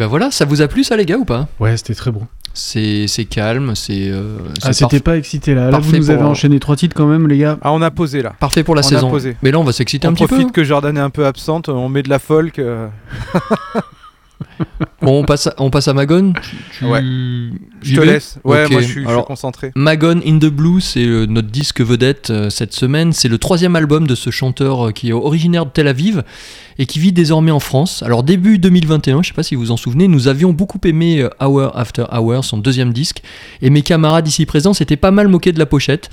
Ben 0.00 0.06
voilà, 0.06 0.30
ça 0.30 0.46
vous 0.46 0.62
a 0.62 0.66
plu 0.66 0.82
ça 0.82 0.96
les 0.96 1.04
gars 1.04 1.18
ou 1.18 1.26
pas? 1.26 1.46
Ouais, 1.60 1.76
c'était 1.76 1.94
très 1.94 2.10
bon. 2.10 2.26
C'est 2.54 3.06
c'est 3.06 3.26
calme, 3.26 3.74
c'est 3.76 4.08
euh, 4.10 4.38
Ah, 4.62 4.72
c'était 4.72 4.96
parf- 4.96 5.02
pas 5.02 5.16
excité 5.18 5.54
là. 5.54 5.70
Là, 5.70 5.78
vous 5.78 5.94
nous 5.94 6.10
avez 6.10 6.22
enchaîné 6.22 6.58
trois 6.58 6.74
titres 6.74 6.96
quand 6.96 7.06
même, 7.06 7.28
les 7.28 7.36
gars. 7.36 7.58
Ah, 7.62 7.70
on 7.72 7.82
a 7.82 7.90
posé 7.90 8.22
là. 8.22 8.32
parfait 8.40 8.64
pour 8.64 8.74
la 8.74 8.80
On 8.80 8.86
a 8.86 8.88
saison. 8.88 9.10
posé. 9.10 9.36
Mais 9.42 9.50
là 9.50 9.58
on 9.58 9.64
va 9.64 9.72
s'exciter 9.72 10.08
On 10.08 10.12
un 10.12 10.14
petit 10.14 10.24
peu. 10.26 10.36
profite 10.36 10.52
que 10.52 10.64
Jordan 10.64 10.96
est 10.96 11.00
un 11.00 11.10
peu 11.10 11.26
absente, 11.26 11.68
on 11.68 11.88
met 11.90 12.02
de 12.02 12.08
la 12.08 12.18
folk. 12.18 12.58
euh, 12.58 12.88
Bon, 15.02 15.20
on 15.20 15.24
passe 15.24 15.46
à, 15.46 15.54
on 15.58 15.70
passe 15.70 15.88
à. 15.88 15.94
Tu- 15.94 16.32
tu- 16.78 16.84
Ouais. 16.84 17.00
Je 17.82 17.96
te 17.96 18.00
laisse. 18.00 18.38
Ouais, 18.44 18.64
Ok. 18.64 18.70
moi 18.72 18.80
je 18.80 18.86
suis, 18.86 18.94
je 18.94 19.00
suis 19.00 19.08
Alors, 19.08 19.24
concentré. 19.24 19.72
Magone 19.74 20.20
in 20.26 20.38
the 20.38 20.46
Blue, 20.46 20.80
c'est 20.80 21.04
euh, 21.04 21.26
notre 21.26 21.48
disque 21.48 21.80
vedette 21.80 22.30
euh, 22.30 22.50
cette 22.50 22.72
semaine. 22.74 23.12
C'est 23.12 23.28
le 23.28 23.38
troisième 23.38 23.76
album 23.76 24.06
de 24.06 24.14
ce 24.14 24.30
chanteur 24.30 24.88
euh, 24.88 24.92
qui 24.92 25.08
est 25.10 25.12
originaire 25.12 25.64
de 25.66 25.70
Tel 25.70 25.88
Aviv 25.88 26.22
et 26.78 26.86
qui 26.86 26.98
vit 26.98 27.12
désormais 27.12 27.50
en 27.50 27.60
France. 27.60 28.02
Alors 28.02 28.22
début 28.22 28.58
2021, 28.58 29.22
je 29.22 29.28
sais 29.28 29.34
pas 29.34 29.42
si 29.42 29.54
vous 29.54 29.62
vous 29.62 29.70
en 29.70 29.76
souvenez, 29.76 30.08
nous 30.08 30.28
avions 30.28 30.52
beaucoup 30.52 30.80
aimé 30.84 31.20
euh, 31.20 31.28
Hour 31.44 31.76
After 31.76 32.04
Hour, 32.12 32.44
son 32.44 32.58
deuxième 32.58 32.92
disque, 32.92 33.22
et 33.62 33.70
mes 33.70 33.82
camarades 33.82 34.26
ici 34.28 34.44
présents 34.46 34.74
s'étaient 34.74 34.96
pas 34.96 35.10
mal 35.10 35.28
moqués 35.28 35.52
de 35.52 35.58
la 35.58 35.66
pochette. 35.66 36.10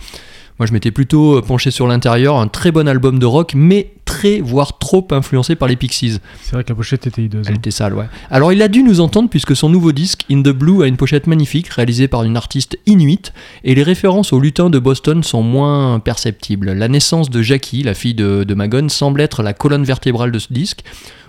Moi, 0.59 0.65
je 0.65 0.73
m'étais 0.73 0.91
plutôt 0.91 1.37
euh, 1.37 1.41
penché 1.41 1.69
sur 1.69 1.85
l'intérieur, 1.85 2.37
un 2.37 2.47
très 2.47 2.71
bon 2.71 2.87
album 2.87 3.19
de 3.19 3.25
rock, 3.27 3.53
mais 3.55 3.91
très, 4.05 4.39
voire 4.39 4.79
trop 4.79 5.07
influencé 5.11 5.55
par 5.55 5.67
les 5.67 5.75
Pixies. 5.75 6.19
C'est 6.41 6.53
vrai 6.53 6.63
que 6.63 6.69
la 6.69 6.75
pochette 6.75 7.05
était 7.05 7.21
hideuse. 7.21 7.45
Elle 7.47 7.53
hein. 7.53 7.57
était 7.57 7.69
sale, 7.71 7.93
ouais. 7.93 8.05
Alors 8.31 8.51
il 8.51 8.61
a 8.63 8.67
dû 8.67 8.81
nous 8.81 8.99
entendre 8.99 9.29
puisque 9.29 9.55
son 9.55 9.69
nouveau 9.69 9.91
disque, 9.91 10.25
In 10.31 10.41
the 10.41 10.49
Blue, 10.49 10.81
a 10.81 10.87
une 10.87 10.97
pochette 10.97 11.27
magnifique 11.27 11.67
réalisée 11.67 12.07
par 12.07 12.23
une 12.23 12.37
artiste 12.37 12.79
inuite 12.87 13.33
et 13.63 13.75
les 13.75 13.83
références 13.83 14.33
aux 14.33 14.39
lutins 14.39 14.71
de 14.71 14.79
Boston 14.79 15.21
sont 15.21 15.43
moins 15.43 15.99
perceptibles. 15.99 16.71
La 16.71 16.87
naissance 16.87 17.29
de 17.29 17.41
Jackie, 17.43 17.83
la 17.83 17.93
fille 17.93 18.15
de, 18.15 18.43
de 18.43 18.53
Magone, 18.55 18.89
semble 18.89 19.21
être 19.21 19.43
la 19.43 19.53
colonne 19.53 19.83
vertébrale 19.83 20.31
de 20.31 20.39
ce 20.39 20.51
disque, 20.51 20.83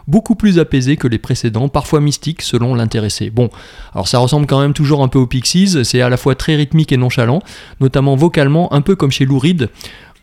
beaucoup 0.08 0.34
plus 0.34 0.58
apaisée 0.58 0.96
que 0.96 1.06
les 1.06 1.18
précédents, 1.18 1.68
parfois 1.68 2.00
mystique 2.00 2.42
selon 2.42 2.74
l'intéressé. 2.74 3.30
Bon, 3.30 3.50
alors 3.94 4.08
ça 4.08 4.18
ressemble 4.18 4.46
quand 4.46 4.60
même 4.60 4.72
toujours 4.72 5.02
un 5.04 5.08
peu 5.08 5.18
aux 5.18 5.26
Pixies, 5.26 5.84
c'est 5.84 6.00
à 6.00 6.08
la 6.08 6.16
fois 6.16 6.34
très 6.34 6.56
rythmique 6.56 6.90
et 6.90 6.96
nonchalant, 6.96 7.40
notamment 7.80 8.16
vocalement, 8.16 8.72
un 8.72 8.80
peu 8.80 8.96
comme 8.96 9.12
chez 9.12 9.26
Lou 9.26 9.38
Reed, 9.38 9.68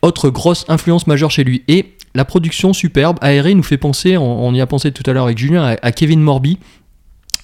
autre 0.02 0.28
grosse 0.28 0.64
influence 0.68 1.06
majeure 1.06 1.30
chez 1.30 1.44
lui. 1.44 1.62
Et 1.68 1.94
la 2.14 2.24
production 2.24 2.72
superbe, 2.72 3.18
aérée, 3.20 3.54
nous 3.54 3.62
fait 3.62 3.78
penser, 3.78 4.16
on, 4.16 4.52
y 4.54 4.60
a 4.60 4.66
pensé 4.66 4.90
tout 4.90 5.08
à 5.08 5.12
l'heure 5.12 5.24
avec 5.24 5.38
Julien, 5.38 5.64
à, 5.64 5.76
à 5.82 5.92
Kevin 5.92 6.20
Morby. 6.20 6.58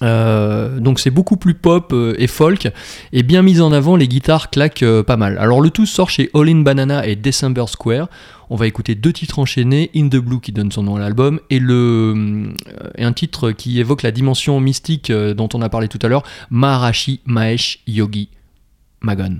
Euh, 0.01 0.79
donc 0.79 0.99
c'est 0.99 1.11
beaucoup 1.11 1.37
plus 1.37 1.53
pop 1.53 1.93
euh, 1.93 2.15
et 2.17 2.27
folk 2.27 2.67
et 3.13 3.23
bien 3.23 3.41
mis 3.41 3.61
en 3.61 3.71
avant 3.71 3.95
les 3.95 4.07
guitares 4.07 4.49
claquent 4.49 4.83
euh, 4.83 5.01
pas 5.03 5.17
mal 5.17 5.37
alors 5.37 5.61
le 5.61 5.69
tout 5.69 5.85
sort 5.85 6.09
chez 6.09 6.29
All 6.33 6.49
in 6.49 6.61
Banana 6.61 7.05
et 7.07 7.15
December 7.15 7.65
Square 7.67 8.09
on 8.53 8.55
va 8.55 8.67
écouter 8.67 8.93
deux 8.93 9.11
titres 9.11 9.39
enchaînés 9.39 9.89
In 9.95 10.09
the 10.09 10.17
Blue 10.17 10.39
qui 10.39 10.51
donne 10.51 10.71
son 10.71 10.83
nom 10.83 10.95
à 10.95 10.99
l'album 10.99 11.39
et, 11.49 11.59
euh, 11.59 12.53
un 12.99 13.13
titre 13.13 13.51
qui 13.51 13.79
évoque 13.79 14.03
la 14.03 14.11
dimension 14.11 14.59
mystique 14.59 15.09
euh, 15.09 15.33
dont 15.33 15.49
on 15.55 15.61
a 15.63 15.69
parlé 15.69 15.87
tout 15.87 15.97
à 16.03 16.07
l'heure 16.07 16.21
Maharashi 16.51 17.21
Mahesh 17.25 17.79
Yogi 17.87 18.29
Magon 19.01 19.39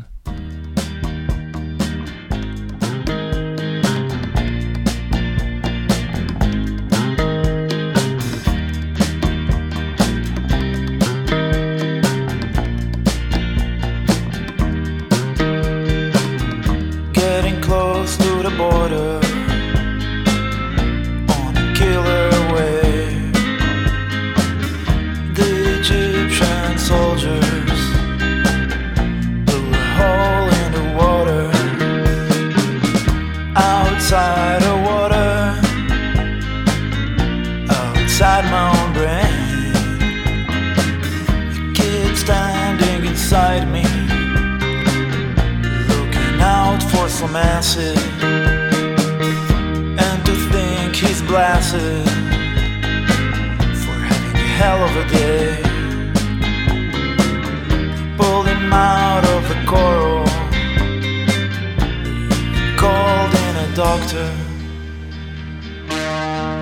to 64.13 64.29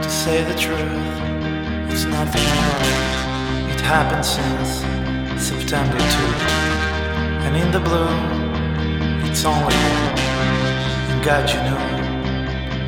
say 0.10 0.42
the 0.46 0.54
truth. 0.58 0.80
It's 1.92 2.06
nothing 2.06 2.44
new. 2.56 3.74
It 3.74 3.82
happened 3.82 4.26
since 4.26 4.70
September 5.50 5.98
2. 5.98 6.04
And 7.44 7.58
in 7.58 7.70
the 7.74 7.82
blue, 7.82 8.16
it's 9.28 9.44
only 9.44 9.76
you. 9.84 9.98
And 11.12 11.22
God, 11.26 11.50
you 11.54 11.62
know, 11.68 11.82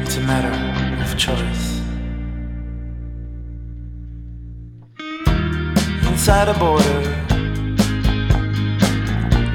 it's 0.02 0.16
a 0.16 0.22
matter 0.22 0.56
of 1.04 1.18
choice. 1.18 1.82
Inside 6.10 6.48
a 6.48 6.58
border, 6.58 7.02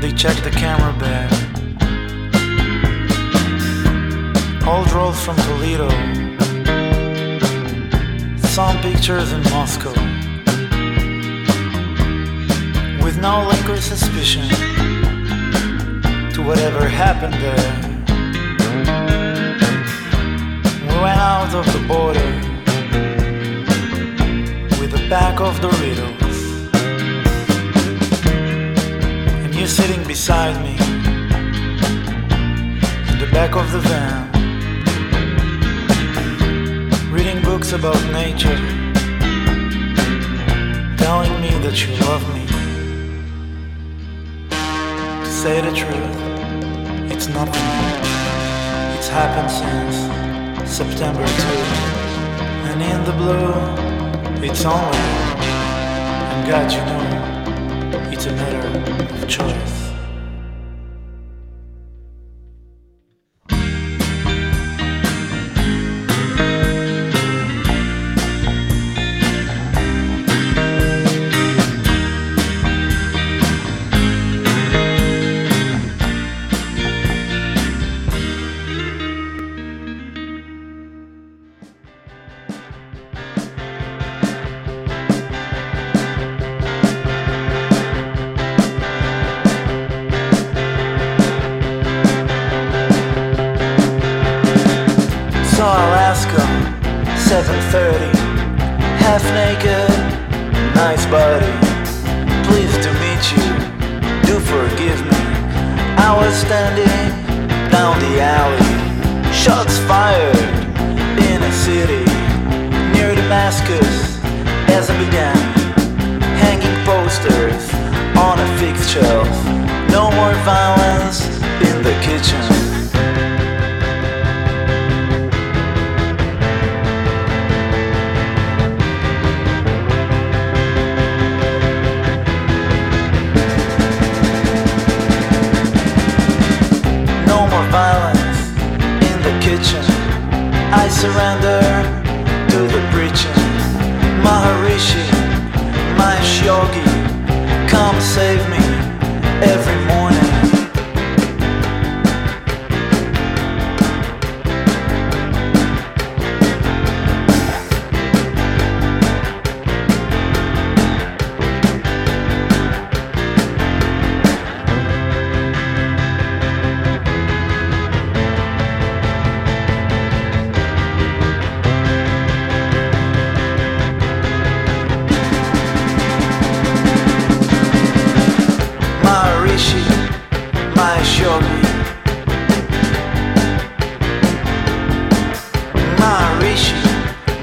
they 0.03 0.13
check 0.13 0.37
the 0.45 0.51
camera 0.51 0.93
bag. 1.01 1.48
Old 4.69 4.93
rolls 4.93 5.19
from 5.25 5.37
Toledo, 5.37 5.89
some 8.39 8.77
pictures 8.83 9.33
in 9.33 9.43
Moscow 9.45 9.95
with 13.03 13.17
no 13.19 13.49
link 13.49 13.67
or 13.71 13.81
suspicion 13.81 14.47
to 16.35 16.43
whatever 16.47 16.87
happened 16.87 17.33
there. 17.45 17.73
We 20.83 20.95
went 21.03 21.19
out 21.19 21.55
of 21.55 21.65
the 21.73 21.83
border 21.89 22.31
with 24.79 24.93
a 24.93 25.09
pack 25.09 25.41
of 25.41 25.59
Doritos. 25.61 26.39
And 29.45 29.55
you 29.55 29.67
sitting 29.67 30.07
beside 30.07 30.63
me 30.63 30.77
in 33.11 33.19
the 33.19 33.31
back 33.33 33.57
of 33.57 33.73
the 33.73 33.81
van, 33.81 34.28
books 37.69 37.85
about 37.85 38.13
nature, 38.13 38.57
telling 40.97 41.41
me 41.41 41.51
that 41.63 41.77
you 41.85 41.95
love 42.07 42.23
me 42.35 42.47
say 45.29 45.61
the 45.61 45.73
truth, 45.73 47.13
it's 47.13 47.29
nothing. 47.29 47.63
It's 48.97 49.09
happened 49.09 49.51
since 49.51 49.97
September 50.71 51.25
2. 51.25 51.33
And 52.71 52.83
in 52.83 53.05
the 53.05 53.13
blue, 53.13 53.53
it's 54.45 54.65
only. 54.65 54.99
And 56.31 56.49
God, 56.49 56.73
you 56.73 56.83
know, 56.89 58.13
it's 58.13 58.27
a 58.27 58.33
matter 58.33 58.67
of 59.15 59.29
choice. 59.29 59.68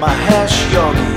Mahesh 0.06 0.72
yogi. 0.72 1.15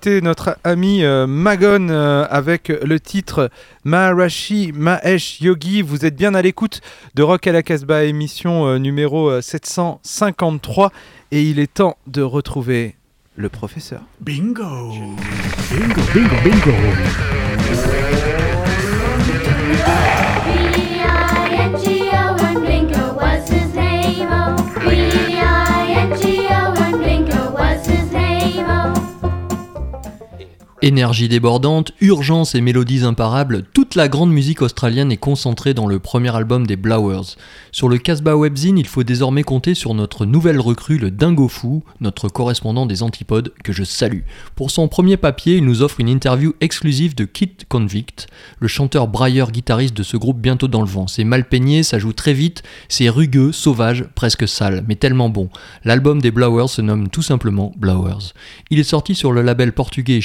C'était 0.00 0.20
notre 0.20 0.56
ami 0.62 1.02
euh, 1.02 1.26
Magon 1.26 1.88
euh, 1.88 2.24
avec 2.30 2.68
le 2.68 3.00
titre 3.00 3.50
Maharashi 3.82 4.70
Mahesh 4.72 5.40
Yogi. 5.40 5.82
Vous 5.82 6.06
êtes 6.06 6.14
bien 6.14 6.36
à 6.36 6.42
l'écoute 6.42 6.82
de 7.16 7.24
Rock 7.24 7.48
à 7.48 7.52
la 7.52 7.64
Casbah, 7.64 8.04
émission 8.04 8.68
euh, 8.68 8.78
numéro 8.78 9.28
euh, 9.28 9.40
753. 9.40 10.92
Et 11.32 11.42
il 11.42 11.58
est 11.58 11.74
temps 11.74 11.96
de 12.06 12.22
retrouver 12.22 12.94
le 13.34 13.48
professeur. 13.48 14.02
Bingo 14.20 14.62
Bingo, 15.72 16.00
bingo, 16.14 16.36
bingo 16.44 16.70
B-I-N-G-O 20.54 21.18
and 21.60 22.07
Énergie 30.80 31.28
débordante, 31.28 31.90
urgence 32.00 32.54
et 32.54 32.60
mélodies 32.60 33.02
imparables, 33.02 33.64
toute 33.74 33.96
la 33.96 34.06
grande 34.06 34.30
musique 34.30 34.62
australienne 34.62 35.10
est 35.10 35.16
concentrée 35.16 35.74
dans 35.74 35.88
le 35.88 35.98
premier 35.98 36.34
album 36.36 36.68
des 36.68 36.76
Blowers. 36.76 37.34
Sur 37.72 37.88
le 37.88 37.98
Casbah 37.98 38.36
Webzine, 38.36 38.78
il 38.78 38.86
faut 38.86 39.02
désormais 39.02 39.42
compter 39.42 39.74
sur 39.74 39.92
notre 39.94 40.24
nouvelle 40.24 40.60
recrue, 40.60 40.98
le 40.98 41.10
Dingo 41.10 41.48
Fou, 41.48 41.82
notre 42.00 42.28
correspondant 42.28 42.86
des 42.86 43.02
Antipodes, 43.02 43.52
que 43.64 43.72
je 43.72 43.82
salue. 43.82 44.20
Pour 44.54 44.70
son 44.70 44.86
premier 44.86 45.16
papier, 45.16 45.56
il 45.56 45.64
nous 45.64 45.82
offre 45.82 45.98
une 45.98 46.08
interview 46.08 46.54
exclusive 46.60 47.16
de 47.16 47.24
Kit 47.24 47.56
Convict, 47.68 48.28
le 48.60 48.68
chanteur 48.68 49.08
brailleur 49.08 49.50
guitariste 49.50 49.96
de 49.96 50.04
ce 50.04 50.16
groupe 50.16 50.38
bientôt 50.38 50.68
dans 50.68 50.82
le 50.82 50.86
vent. 50.86 51.08
C'est 51.08 51.24
mal 51.24 51.48
peigné, 51.48 51.82
ça 51.82 51.98
joue 51.98 52.12
très 52.12 52.34
vite, 52.34 52.62
c'est 52.88 53.08
rugueux, 53.08 53.50
sauvage, 53.50 54.04
presque 54.14 54.46
sale, 54.46 54.84
mais 54.86 54.94
tellement 54.94 55.28
bon. 55.28 55.48
L'album 55.84 56.22
des 56.22 56.30
Blowers 56.30 56.68
se 56.68 56.82
nomme 56.82 57.08
tout 57.08 57.22
simplement 57.22 57.72
Blowers. 57.76 58.32
Il 58.70 58.78
est 58.78 58.84
sorti 58.84 59.16
sur 59.16 59.32
le 59.32 59.42
label 59.42 59.72
portugais 59.72 60.20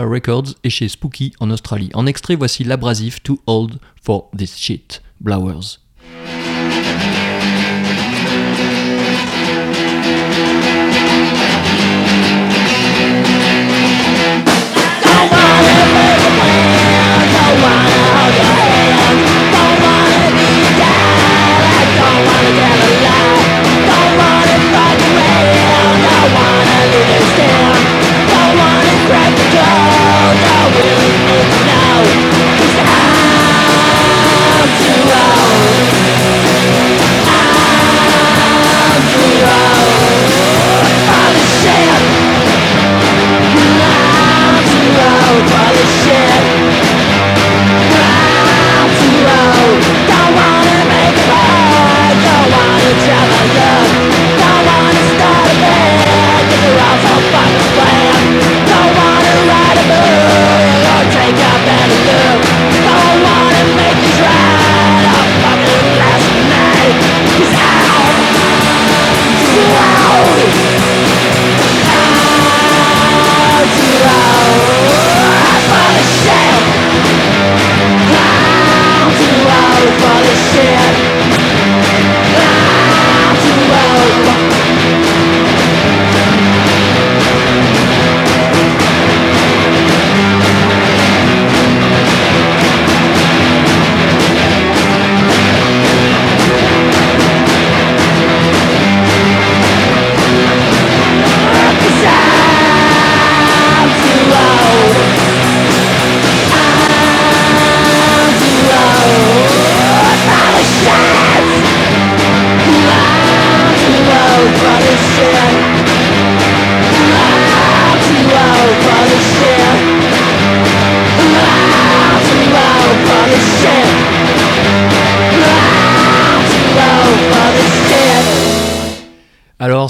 Records 0.00 0.54
et 0.64 0.70
chez 0.70 0.88
Spooky 0.88 1.32
en 1.40 1.50
Australie. 1.50 1.90
En 1.94 2.06
extrait, 2.06 2.34
voici 2.34 2.64
l'abrasif 2.64 3.22
Too 3.22 3.40
Old 3.46 3.78
for 4.02 4.30
This 4.36 4.56
Shit, 4.56 5.02
Blowers. 5.20 5.81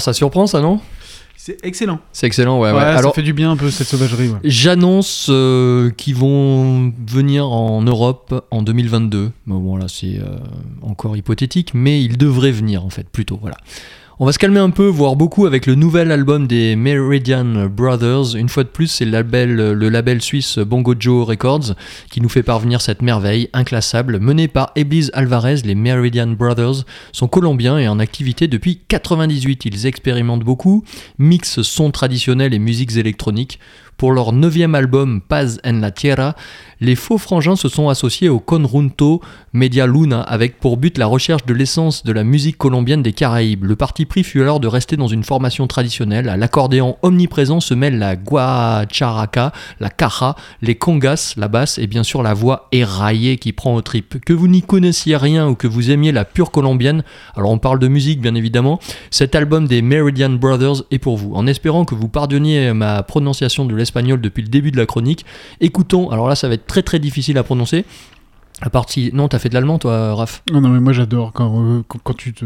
Ça 0.03 0.13
surprend 0.13 0.47
ça, 0.47 0.61
non? 0.61 0.79
C'est 1.45 1.57
excellent. 1.65 1.99
C'est 2.13 2.25
excellent, 2.25 2.57
ouais. 2.59 2.71
Ouais, 2.71 2.77
ouais. 2.77 3.01
ça 3.01 3.11
fait 3.11 3.21
du 3.21 3.33
bien 3.33 3.51
un 3.51 3.57
peu 3.57 3.69
cette 3.69 3.87
sauvagerie. 3.87 4.29
ouais. 4.29 4.37
J'annonce 4.45 5.27
euh, 5.29 5.89
qu'ils 5.89 6.15
vont 6.15 6.93
venir 7.05 7.49
en 7.49 7.81
Europe 7.81 8.45
en 8.49 8.61
2022. 8.61 9.31
Mais 9.47 9.53
bon, 9.53 9.75
là, 9.75 9.87
c'est 9.89 10.19
euh, 10.19 10.37
encore 10.81 11.17
hypothétique, 11.17 11.71
mais 11.73 12.01
ils 12.01 12.17
devraient 12.17 12.53
venir, 12.53 12.85
en 12.85 12.89
fait, 12.89 13.09
plutôt. 13.09 13.37
Voilà. 13.41 13.57
On 14.19 14.27
va 14.27 14.31
se 14.31 14.37
calmer 14.37 14.59
un 14.59 14.69
peu, 14.69 14.85
voire 14.85 15.15
beaucoup, 15.15 15.47
avec 15.47 15.65
le 15.65 15.73
nouvel 15.73 16.11
album 16.11 16.45
des 16.45 16.75
Meridian 16.75 17.67
Brothers. 17.67 18.35
Une 18.35 18.47
fois 18.47 18.63
de 18.63 18.69
plus, 18.69 18.85
c'est 18.85 19.05
le 19.05 19.89
label, 19.89 20.21
suisse 20.21 20.59
Bongo 20.59 20.93
Joe 20.99 21.25
Records 21.27 21.73
qui 22.11 22.21
nous 22.21 22.29
fait 22.29 22.43
parvenir 22.43 22.79
cette 22.79 23.01
merveille 23.01 23.49
inclassable. 23.53 24.19
Menée 24.19 24.47
par 24.47 24.71
Eblis 24.75 25.09
Alvarez, 25.13 25.61
les 25.65 25.73
Meridian 25.73 26.27
Brothers 26.27 26.85
sont 27.11 27.27
colombiens 27.27 27.79
et 27.79 27.87
en 27.87 27.97
activité 27.97 28.47
depuis 28.47 28.81
98. 28.87 29.65
Ils 29.65 29.87
expérimentent 29.87 30.43
beaucoup, 30.43 30.83
mixent 31.17 31.63
sons 31.63 31.89
traditionnels 31.89 32.53
et 32.53 32.59
musiques 32.59 32.95
électroniques. 32.95 33.59
Pour 34.03 34.11
leur 34.11 34.33
neuvième 34.33 34.75
album 34.75 35.21
Paz 35.21 35.61
en 35.65 35.79
la 35.79 35.89
Tierra, 35.89 36.35
les 36.81 36.97
faux 36.97 37.17
frangins 37.17 37.55
se 37.55 37.69
sont 37.69 37.87
associés 37.87 38.27
au 38.27 38.41
Conjunto 38.41 39.21
Media 39.53 39.87
Luna 39.87 40.19
avec 40.19 40.59
pour 40.59 40.75
but 40.75 40.97
la 40.97 41.05
recherche 41.05 41.45
de 41.45 41.53
l'essence 41.53 42.03
de 42.03 42.11
la 42.11 42.25
musique 42.25 42.57
colombienne 42.57 43.01
des 43.01 43.13
Caraïbes. 43.13 43.63
Le 43.63 43.77
parti 43.77 44.03
pris 44.03 44.25
fut 44.25 44.41
alors 44.41 44.59
de 44.59 44.67
rester 44.67 44.97
dans 44.97 45.07
une 45.07 45.23
formation 45.23 45.67
traditionnelle. 45.67 46.27
À 46.27 46.35
l'accordéon 46.35 46.97
omniprésent 47.01 47.61
se 47.61 47.73
mêlent 47.73 47.97
la 47.97 48.17
guacharaca, 48.17 49.53
la 49.79 49.89
caja, 49.89 50.35
les 50.61 50.75
congas, 50.75 51.35
la 51.37 51.47
basse 51.47 51.77
et 51.77 51.87
bien 51.87 52.03
sûr 52.03 52.23
la 52.23 52.33
voix 52.33 52.67
éraillée 52.73 53.37
qui 53.37 53.53
prend 53.53 53.73
aux 53.73 53.81
tripes. 53.81 54.19
Que 54.25 54.33
vous 54.33 54.49
n'y 54.49 54.63
connaissiez 54.63 55.15
rien 55.15 55.47
ou 55.47 55.55
que 55.55 55.67
vous 55.67 55.91
aimiez 55.91 56.11
la 56.11 56.25
pure 56.25 56.51
colombienne, 56.51 57.05
alors 57.37 57.51
on 57.51 57.57
parle 57.57 57.79
de 57.79 57.87
musique 57.87 58.19
bien 58.19 58.35
évidemment, 58.35 58.81
cet 59.11 59.33
album 59.33 59.65
des 59.65 59.81
Meridian 59.81 60.31
Brothers 60.31 60.83
est 60.91 60.99
pour 60.99 61.15
vous. 61.15 61.33
En 61.35 61.47
espérant 61.47 61.85
que 61.85 61.95
vous 61.95 62.09
pardonniez 62.09 62.73
ma 62.73 63.01
prononciation 63.03 63.63
de 63.63 63.73
l'espagnol 63.73 63.92
depuis 64.01 64.43
le 64.43 64.49
début 64.49 64.71
de 64.71 64.77
la 64.77 64.85
chronique, 64.85 65.25
écoutons, 65.61 66.09
alors 66.09 66.27
là 66.27 66.35
ça 66.35 66.47
va 66.47 66.55
être 66.55 66.67
très 66.67 66.83
très 66.83 66.99
difficile 66.99 67.37
à 67.37 67.43
prononcer. 67.43 67.85
La 68.61 68.69
partie. 68.69 69.09
Non, 69.13 69.27
t'as 69.27 69.39
fait 69.39 69.49
de 69.49 69.55
l'allemand 69.55 69.79
toi, 69.79 70.15
Raph? 70.15 70.43
Non, 70.51 70.61
non, 70.61 70.69
mais 70.69 70.79
moi 70.79 70.93
j'adore 70.93 71.33
quand, 71.33 71.63
euh, 71.63 71.81
quand, 71.87 71.99
quand 72.01 72.13
tu 72.13 72.33
te. 72.33 72.45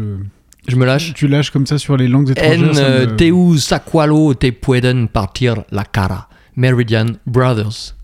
Je 0.66 0.76
me 0.76 0.84
lâche. 0.84 1.14
Tu 1.14 1.28
lâches 1.28 1.50
comme 1.50 1.66
ça 1.66 1.78
sur 1.78 1.96
les 1.96 2.08
langues 2.08 2.30
étrangères. 2.30 3.08
En 3.12 3.16
teu 3.16 3.58
sacualo 3.58 4.34
te 4.34 4.50
pueden 4.50 5.08
partir 5.08 5.62
la 5.70 5.84
cara. 5.84 6.28
Meridian 6.56 7.06
Brothers. 7.26 7.94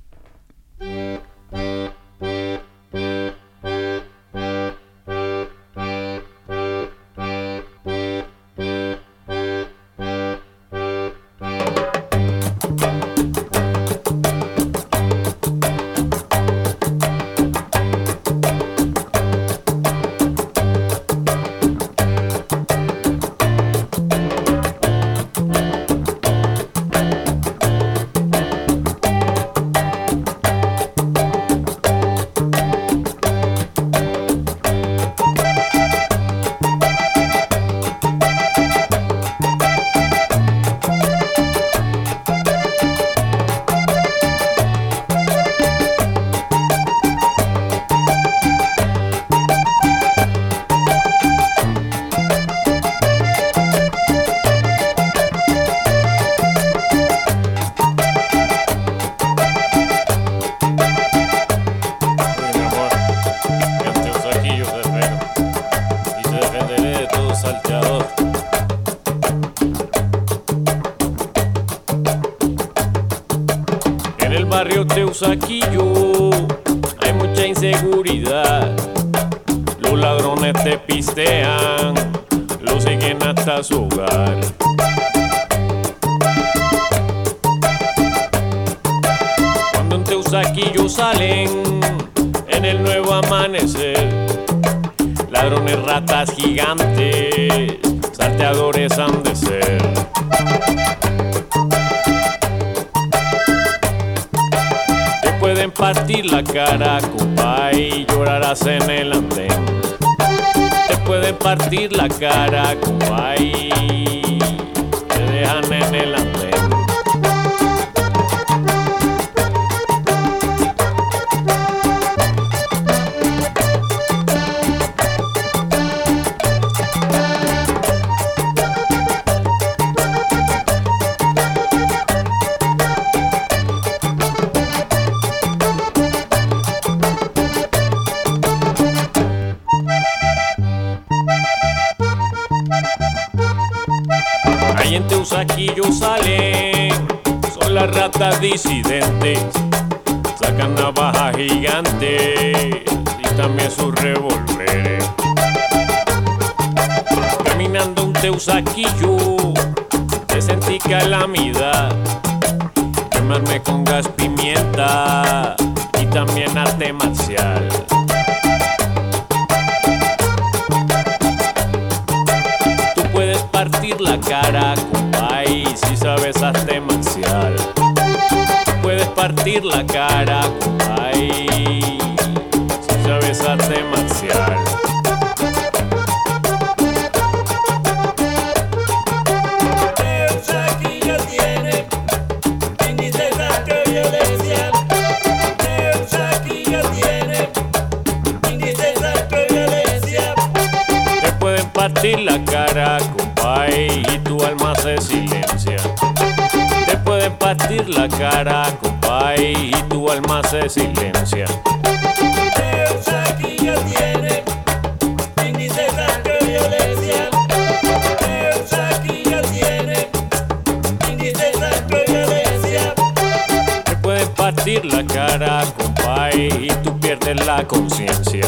Partir 224.64 224.84
la 224.86 225.04
cara, 225.04 225.62
compay, 225.76 226.48
y 226.48 226.68
tú 226.82 226.98
pierdes 226.98 227.44
la 227.44 227.62
conciencia. 227.66 228.46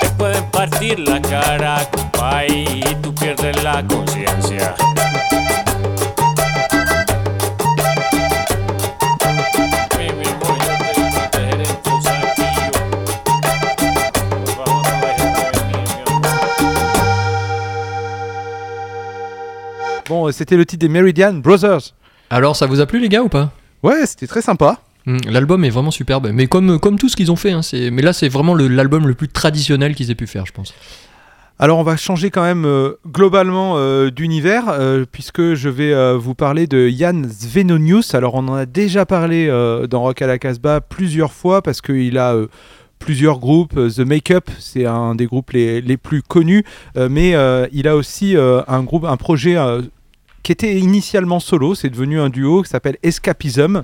Te 0.00 0.08
pueden 0.16 0.44
partir 0.52 1.00
la 1.00 1.20
cara, 1.20 1.84
compay, 1.90 2.46
y 2.46 2.94
tú 3.02 3.12
pierdes 3.12 3.60
la 3.64 3.82
conciencia. 3.82 4.76
Bon, 20.08 20.30
c'était 20.30 20.56
le 20.56 20.64
titre 20.64 20.86
des 20.86 20.88
Meridian 20.88 21.32
Brothers. 21.32 21.92
Alors, 22.30 22.54
ça 22.54 22.66
vous 22.66 22.78
a 22.78 22.86
plu, 22.86 23.00
les 23.00 23.08
gars, 23.08 23.22
ou 23.22 23.28
pas? 23.28 23.50
Ouais, 23.82 24.06
c'était 24.06 24.28
très 24.28 24.42
sympa. 24.42 24.78
Hmm, 25.06 25.18
L'album 25.28 25.64
est 25.64 25.70
vraiment 25.70 25.90
superbe, 25.90 26.30
mais 26.32 26.46
comme, 26.48 26.78
comme 26.78 26.98
tout 26.98 27.08
ce 27.08 27.16
qu'ils 27.16 27.32
ont 27.32 27.36
fait, 27.36 27.52
hein, 27.52 27.62
c'est- 27.62 27.90
mais 27.90 28.02
là 28.02 28.12
c'est 28.12 28.28
vraiment 28.28 28.54
l'album 28.54 29.06
le 29.06 29.14
plus 29.14 29.28
traditionnel 29.28 29.94
qu'ils 29.94 30.10
aient 30.10 30.14
pu 30.14 30.26
faire, 30.26 30.44
je 30.46 30.52
pense. 30.52 30.74
Alors 31.60 31.78
on 31.78 31.82
va 31.82 31.96
changer 31.96 32.30
quand 32.30 32.42
même 32.44 32.64
euh, 32.64 32.92
globalement 33.06 33.74
euh, 33.78 34.10
d'univers 34.10 34.66
euh, 34.68 35.04
puisque 35.10 35.54
je 35.54 35.68
vais 35.68 36.16
vous 36.16 36.34
parler 36.34 36.66
de 36.68 36.88
Jan 36.88 37.22
Svenonius. 37.28 38.14
Alors 38.14 38.34
on 38.36 38.46
en 38.48 38.54
a 38.54 38.64
déjà 38.66 39.06
parlé 39.06 39.48
dans 39.90 40.02
Rock 40.02 40.22
à 40.22 40.26
la 40.28 40.38
Casbah 40.38 40.80
plusieurs 40.80 41.32
fois 41.32 41.62
parce 41.62 41.80
qu'il 41.80 42.16
a 42.18 42.36
plusieurs 43.00 43.38
groupes. 43.40 43.74
The 43.74 44.00
Makeup, 44.00 44.50
c'est 44.60 44.84
un 44.86 45.14
des 45.16 45.26
groupes 45.26 45.50
les, 45.52 45.80
les 45.80 45.96
plus 45.96 46.22
connus, 46.22 46.64
mais 46.96 47.34
il 47.72 47.88
a 47.88 47.96
aussi 47.96 48.36
un 48.36 48.82
groupe, 48.84 49.04
un 49.04 49.16
projet. 49.16 49.56
Qui 50.48 50.52
était 50.52 50.78
initialement 50.78 51.40
solo, 51.40 51.74
c'est 51.74 51.90
devenu 51.90 52.18
un 52.18 52.30
duo 52.30 52.62
qui 52.62 52.70
s'appelle 52.70 52.96
Escapism, 53.02 53.82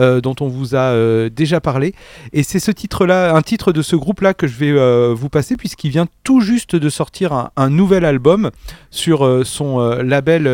euh, 0.00 0.22
dont 0.22 0.34
on 0.40 0.48
vous 0.48 0.74
a 0.74 0.94
euh, 0.94 1.28
déjà 1.28 1.60
parlé. 1.60 1.94
Et 2.32 2.42
c'est 2.42 2.58
ce 2.58 2.70
titre-là, 2.70 3.36
un 3.36 3.42
titre 3.42 3.70
de 3.70 3.82
ce 3.82 3.96
groupe-là 3.96 4.32
que 4.32 4.46
je 4.46 4.56
vais 4.56 4.70
euh, 4.70 5.12
vous 5.14 5.28
passer, 5.28 5.58
puisqu'il 5.58 5.90
vient 5.90 6.06
tout 6.24 6.40
juste 6.40 6.74
de 6.74 6.88
sortir 6.88 7.50
un, 7.54 7.68
nouvel 7.68 8.06
album 8.06 8.50
sur 8.90 9.42
son 9.44 9.78
label 9.78 10.48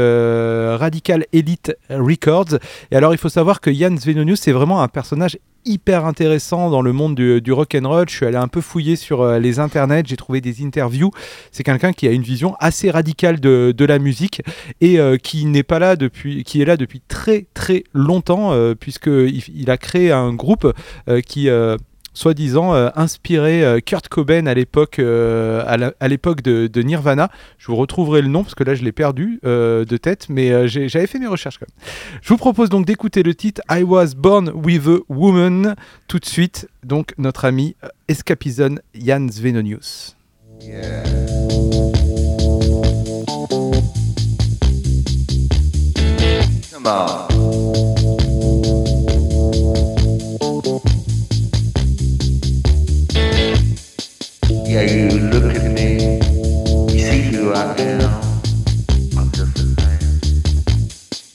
Radical 0.80 1.26
Elite 1.32 1.76
Records. 1.90 2.58
Et 2.90 2.96
alors, 2.96 3.14
il 3.14 3.18
faut 3.18 3.28
savoir 3.28 3.60
que 3.60 3.72
Jan 3.72 3.96
Svenonius, 3.96 4.40
c'est 4.40 4.50
vraiment 4.50 4.82
un 4.82 4.88
personnage 4.88 5.38
hyper 5.64 6.06
intéressant 6.06 6.70
dans 6.70 6.82
le 6.82 6.92
monde 6.92 7.14
du, 7.14 7.52
rock 7.52 7.76
and 7.80 7.88
roll. 7.88 8.08
Je 8.08 8.16
suis 8.16 8.26
allé 8.26 8.36
un 8.36 8.48
peu 8.48 8.60
fouiller 8.60 8.96
sur 8.96 9.22
euh, 9.22 9.38
les 9.38 9.58
internets, 9.58 10.04
j'ai 10.06 10.16
trouvé 10.16 10.40
des 10.40 10.64
interviews. 10.64 11.10
C'est 11.50 11.62
quelqu'un 11.62 11.92
qui 11.92 12.08
a 12.08 12.12
une 12.12 12.22
vision 12.22 12.54
assez 12.60 12.90
radicale 12.90 13.40
de, 13.40 13.84
la 13.84 13.98
musique 13.98 14.42
et 14.80 15.00
euh, 15.00 15.16
qui 15.16 15.44
n'est 15.44 15.64
pas 15.64 15.80
là 15.80 15.96
depuis, 15.96 16.44
qui 16.44 16.62
est 16.62 16.64
là 16.64 16.76
depuis 16.76 17.00
très 17.00 17.46
très 17.52 17.82
longtemps 17.92 18.52
euh, 18.52 18.74
puisque 18.76 19.08
il, 19.08 19.42
il 19.52 19.70
a 19.70 19.76
créé 19.76 20.12
un 20.12 20.32
groupe 20.32 20.72
qui 21.26 21.48
soi-disant 22.14 22.74
euh, 22.74 22.90
inspiré 22.94 23.64
euh, 23.64 23.80
Kurt 23.80 24.08
Cobain 24.08 24.46
à 24.46 24.54
l'époque 24.54 24.98
euh, 24.98 25.92
à 26.00 26.08
l'époque 26.08 26.42
de, 26.42 26.82
Nirvana. 26.82 27.30
Je 27.58 27.66
vous 27.66 27.76
retrouverai 27.76 28.22
le 28.22 28.28
nom 28.28 28.42
parce 28.42 28.54
que 28.54 28.64
là 28.64 28.74
je 28.74 28.82
l'ai 28.82 28.92
perdu 28.92 29.40
de 29.42 29.96
tête, 29.96 30.26
mais 30.28 30.68
j'avais 30.68 31.06
fait 31.06 31.18
mes 31.18 31.26
recherches 31.26 31.58
quand 31.58 31.66
même. 31.68 31.88
Je 32.20 32.28
vous 32.28 32.36
propose 32.36 32.68
donc 32.68 32.86
d'écouter 32.86 33.22
le 33.22 33.34
titre 33.34 33.60
I 33.70 33.82
Was 33.82 34.14
Born 34.16 34.50
with 34.54 34.86
a 34.88 34.98
Woman 35.08 35.76
tout 36.08 36.18
de 36.18 36.26
suite. 36.26 36.68
Donc 36.84 37.14
notre 37.18 37.44
ami 37.44 37.76
Escapism 38.08 38.78
Jan 38.94 39.28
Svenonius. 39.30 40.16
Yeah, 54.73 54.85
you 54.85 55.20
look 55.29 55.55
at 55.55 55.70
me, 55.70 56.16
you 56.95 57.05
see 57.05 57.20
who 57.31 57.53
I 57.53 57.75
am. 57.77 58.01
I'm 59.18 59.31
just 59.33 59.59
a 59.61 59.66
man. 59.77 60.01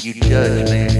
You 0.01 0.13
judge 0.15 0.71
me, 0.71 0.96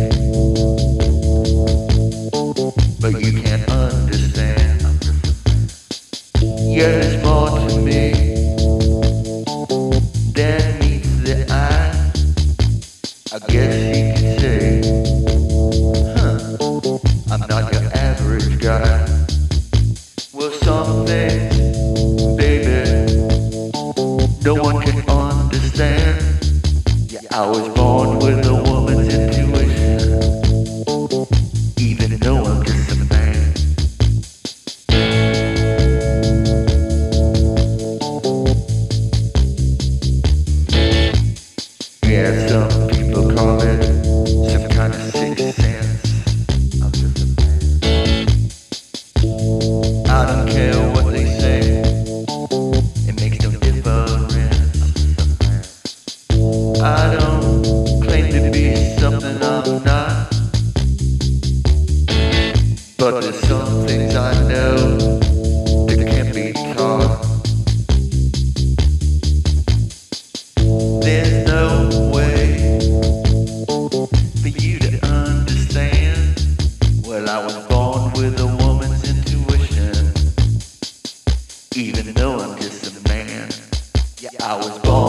I 84.50 84.56
was 84.56 84.80
born 84.80 85.07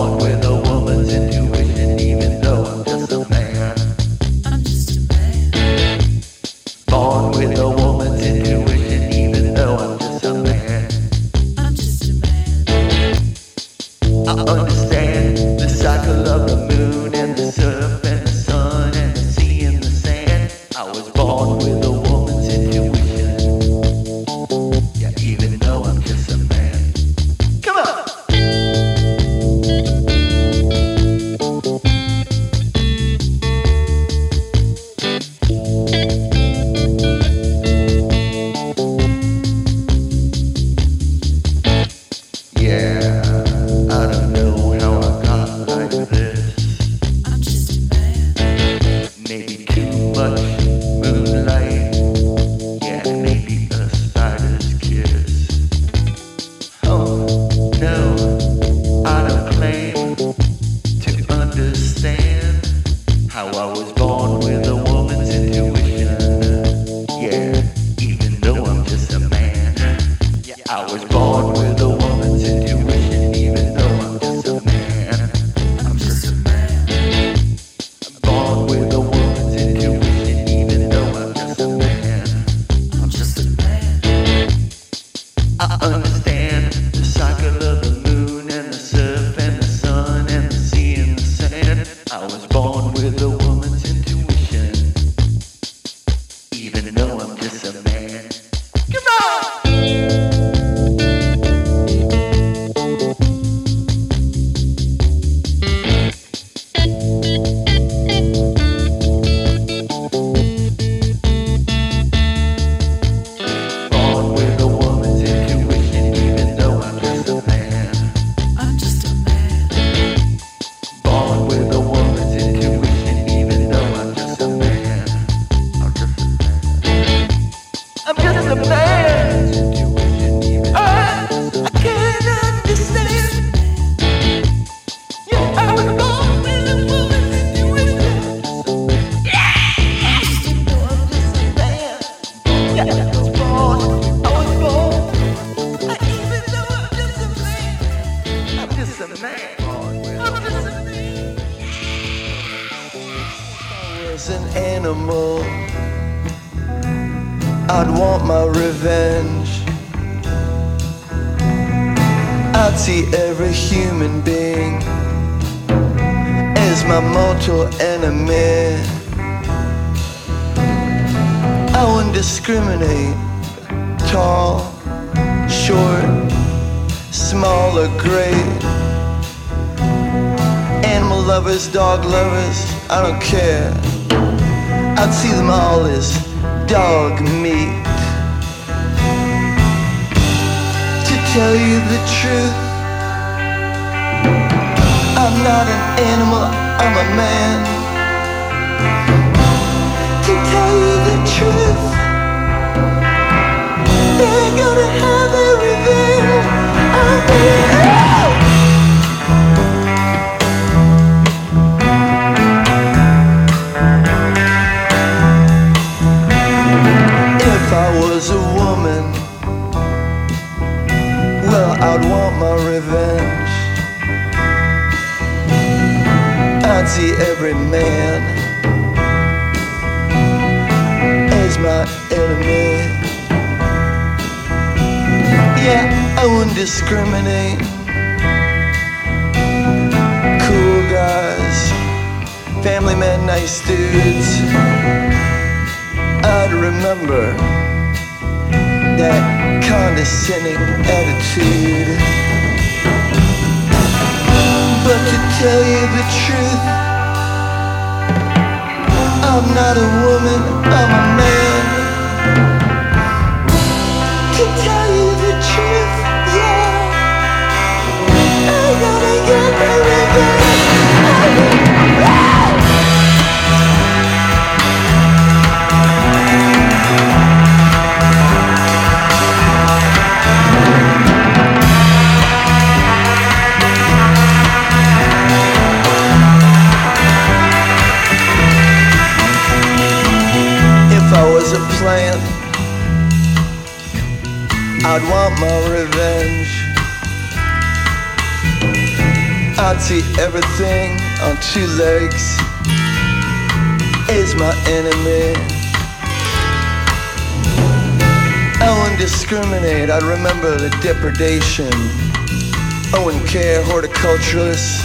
I 311.61 313.03
wouldn't 313.05 313.27
care, 313.27 313.65
horticulturalists, 313.65 314.79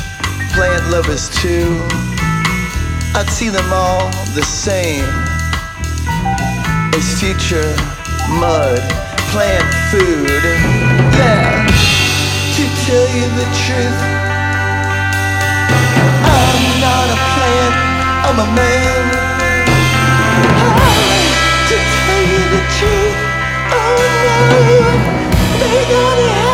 plant 0.56 0.90
lovers 0.90 1.30
too. 1.30 1.78
I'd 3.14 3.30
see 3.30 3.50
them 3.50 3.72
all 3.72 4.10
the 4.34 4.42
same 4.42 5.06
as 6.98 7.20
future 7.22 7.70
mud, 8.42 8.82
plant 9.30 9.70
food. 9.94 10.42
Yeah, 11.14 11.62
to 12.58 12.64
tell 12.90 13.06
you 13.14 13.30
the 13.38 13.46
truth, 13.54 14.02
I'm 16.26 16.64
not 16.82 17.06
a 17.06 17.18
plant, 17.38 17.76
I'm 18.26 18.40
a 18.42 18.50
man. 18.58 19.14
To 21.70 21.76
tell 21.78 22.24
you 22.34 22.42
the 22.50 22.64
truth, 22.82 23.18
oh 23.78 24.02
no, 24.26 25.14
they 25.60 25.86
gotta 25.86 26.28
have 26.30 26.53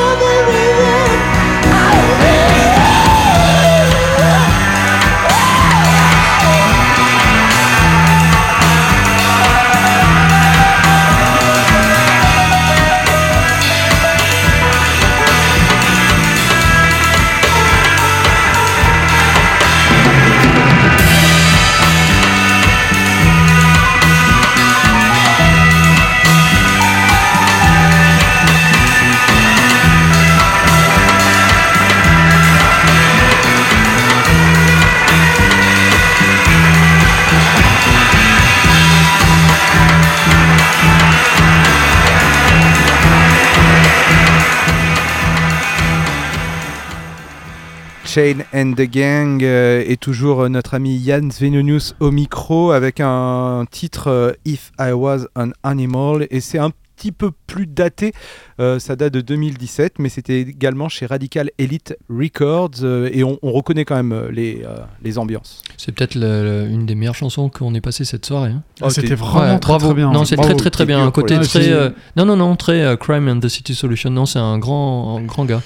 Chain 48.14 48.38
and 48.54 48.74
the 48.74 48.90
Gang 48.90 49.44
euh, 49.44 49.84
et 49.86 49.96
toujours 49.98 50.42
euh, 50.42 50.50
notre 50.50 50.74
ami 50.74 50.98
Yann 50.98 51.32
Svenonius 51.32 51.96
au 52.00 52.10
micro 52.12 52.72
avec 52.72 53.00
un 53.00 53.66
titre 53.70 54.08
euh, 54.08 54.32
If 54.46 54.72
I 54.80 54.92
Was 54.94 55.26
an 55.36 55.50
Animal 55.64 56.26
et 56.32 56.40
c'est 56.40 56.58
un 56.58 56.72
petit 56.96 57.12
peu 57.12 57.30
plus 57.48 57.66
daté, 57.68 58.12
euh, 58.60 58.78
ça 58.80 58.96
date 58.96 59.14
de 59.14 59.22
2017 59.22 60.00
mais 60.00 60.10
c'était 60.10 60.42
également 60.42 60.90
chez 60.90 61.06
Radical 61.06 61.50
Elite 61.60 61.96
Records 62.10 62.72
euh, 62.84 63.10
et 63.14 63.24
on, 63.24 63.38
on 63.42 63.52
reconnaît 63.52 63.86
quand 63.86 63.96
même 63.96 64.28
les, 64.32 64.64
euh, 64.66 64.78
les 65.04 65.18
ambiances. 65.18 65.62
C'est 65.78 65.94
peut-être 65.94 66.16
une 66.16 66.86
des 66.86 66.96
meilleures 66.96 67.16
chansons 67.16 67.48
qu'on 67.50 67.74
ait 67.76 67.80
passées 67.82 68.06
cette 68.06 68.26
soirée. 68.26 68.50
hein. 68.52 68.64
Ah, 68.82 68.90
c'était 68.90 69.16
vraiment 69.16 69.60
très, 69.60 69.70
bravo. 69.74 69.86
très 69.88 69.96
bien. 69.96 70.12
Non, 70.12 70.26
c'est 70.26 70.36
très 70.36 70.56
très 70.56 70.72
très 70.72 70.86
bien. 70.86 71.06
Un 71.06 71.12
côté 71.12 71.40
très. 71.40 71.60
Ouais, 71.60 71.72
euh, 71.72 71.90
non 72.18 72.26
non 72.26 72.36
non 72.36 72.56
très 72.56 72.82
euh, 72.84 72.96
Crime 72.98 73.28
and 73.30 73.40
the 73.40 73.48
City 73.50 73.76
Solution. 73.76 74.10
Non, 74.10 74.26
c'est 74.26 74.40
un 74.40 74.58
grand 74.58 75.18
un 75.20 75.22
grand 75.22 75.46
gars. 75.46 75.62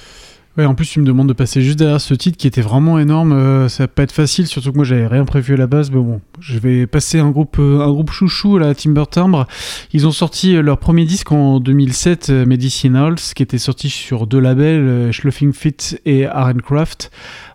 Ouais, 0.56 0.64
en 0.66 0.74
plus, 0.76 0.86
tu 0.88 1.00
me 1.00 1.04
demandes 1.04 1.26
de 1.26 1.32
passer 1.32 1.62
juste 1.62 1.80
derrière 1.80 2.00
ce 2.00 2.14
titre 2.14 2.36
qui 2.38 2.46
était 2.46 2.60
vraiment 2.60 3.00
énorme. 3.00 3.32
euh, 3.32 3.68
ça 3.68 3.84
va 3.84 3.88
pas 3.88 4.04
être 4.04 4.12
facile, 4.12 4.46
surtout 4.46 4.70
que 4.70 4.76
moi, 4.76 4.84
j'avais 4.84 5.08
rien 5.08 5.24
prévu 5.24 5.54
à 5.54 5.56
la 5.56 5.66
base. 5.66 5.90
Mais 5.90 5.96
bon, 6.00 6.20
je 6.38 6.58
vais 6.60 6.86
passer 6.86 7.18
un 7.18 7.30
groupe, 7.30 7.56
euh, 7.58 7.80
un 7.80 7.90
groupe 7.90 8.12
chouchou, 8.12 8.56
là, 8.58 8.72
Timber 8.72 9.02
Timbre. 9.10 9.48
Ils 9.92 10.06
ont 10.06 10.12
sorti 10.12 10.54
euh, 10.54 10.62
leur 10.62 10.78
premier 10.78 11.06
disque 11.06 11.32
en 11.32 11.58
2007, 11.58 12.30
euh, 12.30 12.46
Medicinals, 12.46 13.16
qui 13.34 13.42
était 13.42 13.58
sorti 13.58 13.90
sur 13.90 14.28
deux 14.28 14.38
labels, 14.38 15.12
Schluffing 15.12 15.52
Fit 15.52 15.96
et 16.06 16.26
Craft 16.64 17.10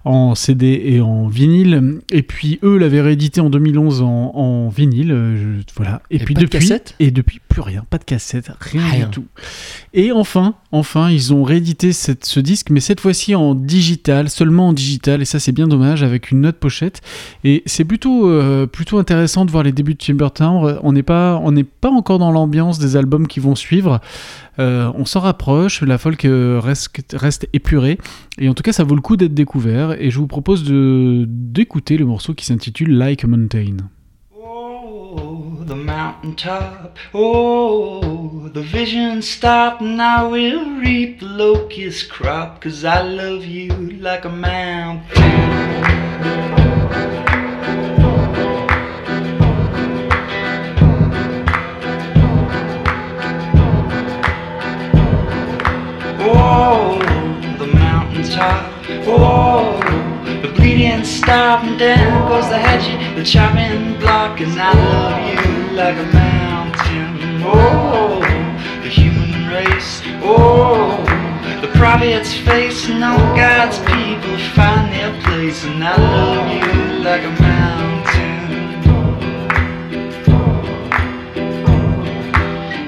en 0.06 0.36
CD 0.36 0.82
et 0.86 1.00
en 1.02 1.28
vinyle. 1.28 2.00
Et 2.12 2.22
puis 2.24 2.60
eux 2.64 2.78
l'avaient 2.78 3.02
réédité 3.02 3.39
en 3.41 3.50
2011 3.50 4.02
en, 4.02 4.08
en 4.36 4.68
vinyle. 4.70 5.10
je- 5.10 5.64
voilà. 5.78 6.02
Et, 6.12 6.18
Et 6.18 6.20
puis 6.20 6.34
de 6.34 6.41
et 7.00 7.12
depuis 7.12 7.39
plus 7.62 7.72
rien, 7.72 7.86
pas 7.89 7.97
de 7.97 8.03
cassette, 8.05 8.51
rien, 8.60 8.82
Rien. 8.88 9.05
du 9.05 9.12
tout. 9.12 9.26
Et 9.93 10.12
enfin, 10.12 10.53
enfin, 10.72 11.10
ils 11.10 11.34
ont 11.34 11.43
réédité 11.43 11.91
cette- 11.93 12.26
ce 12.26 12.39
disque, 12.39 12.70
mais 12.70 12.80
cette 12.80 12.99
fois-ci 13.01 13.36
en 13.36 13.53
digital, 13.55 14.30
seulement 14.30 14.70
en 14.70 14.74
digital. 14.74 15.22
Et 15.22 15.26
ça, 15.26 15.39
c'est 15.39 15.51
bien 15.51 15.68
dommage, 15.68 16.01
avec 16.03 16.32
une 16.32 16.41
note 16.41 16.57
pochette. 16.57 17.01
Et 17.43 17.64
c'est 17.66 17.84
plutôt, 17.86 18.30
euh, 18.30 18.66
plutôt 18.66 18.97
intéressant 18.97 19.45
de 19.45 19.51
voir 19.51 19.64
les 19.64 19.72
débuts 19.72 19.93
de 19.95 19.97
Timber 19.99 20.30
Timbre. 20.34 20.80
On 20.84 20.93
n'est 20.93 21.03
pas, 21.03 21.39
on 21.43 21.51
n'est 21.51 21.64
pas 21.66 21.89
encore 21.89 22.20
dans 22.20 22.32
l'ambiance 22.32 22.80
des 22.80 22.95
albums 22.95 23.28
qui 23.28 23.39
vont 23.39 23.55
suivre. 23.55 23.99
Euh, 24.60 24.91
on 24.95 25.05
s'en 25.05 25.20
rapproche, 25.22 25.82
la 25.82 25.97
folk 25.97 26.26
euh, 26.26 26.60
reste, 26.62 26.89
reste 27.14 27.47
épurée, 27.53 27.97
et 28.38 28.49
en 28.49 28.53
tout 28.53 28.64
cas 28.64 28.74
ça 28.74 28.84
vaut 28.84 28.95
le 28.95 29.01
coup 29.01 29.16
d'être 29.16 29.34
découvert, 29.34 29.93
et 30.01 30.12
je 30.12 30.20
vous 30.20 30.28
propose 30.28 30.66
de 30.66 31.26
d'écouter 31.28 31.97
le 31.97 32.05
morceau 32.05 32.34
qui 32.34 32.45
s'intitule 32.45 32.91
Like 32.97 33.24
a 33.24 33.28
Mountain. 33.28 33.78
The 35.70 35.76
mountaintop. 35.76 36.98
Oh, 37.14 38.48
the 38.48 38.64
vision 38.64 39.22
stopped, 39.22 39.82
and 39.84 40.02
I 40.02 40.24
will 40.24 40.66
reap 40.80 41.20
the 41.20 41.28
locust 41.28 42.10
crop. 42.10 42.60
Cause 42.60 42.84
I 42.84 43.04
love 43.04 43.46
you 43.46 43.70
like 44.00 44.26
a 44.26 44.30
mountain. 44.30 45.06
Oh, 56.20 56.98
the 57.60 57.68
mountaintop. 57.68 58.74
Oh, 59.06 59.89
bleeding 60.80 61.04
stopping 61.04 61.78
down 61.78 62.30
goes 62.30 62.48
the 62.50 62.58
hedging, 62.58 63.16
the 63.16 63.24
chopping 63.24 64.00
block, 64.00 64.40
and 64.40 64.58
I 64.58 64.72
love 64.74 65.20
you 65.28 65.76
like 65.76 65.98
a 65.98 66.06
mountain. 66.14 67.42
Oh, 67.44 68.22
the 68.82 68.90
human 68.90 69.50
race. 69.50 70.02
Oh, 70.24 71.04
the 71.62 71.68
prophets 71.78 72.34
face, 72.34 72.88
and 72.88 73.04
all 73.04 73.18
God's 73.36 73.80
people 73.80 74.38
find 74.56 74.94
their 74.94 75.12
place, 75.24 75.66
and 75.66 75.84
I 75.84 75.98
love 75.98 76.48
you 76.56 77.04
like 77.04 77.24
a 77.24 77.42
mountain. 77.42 78.40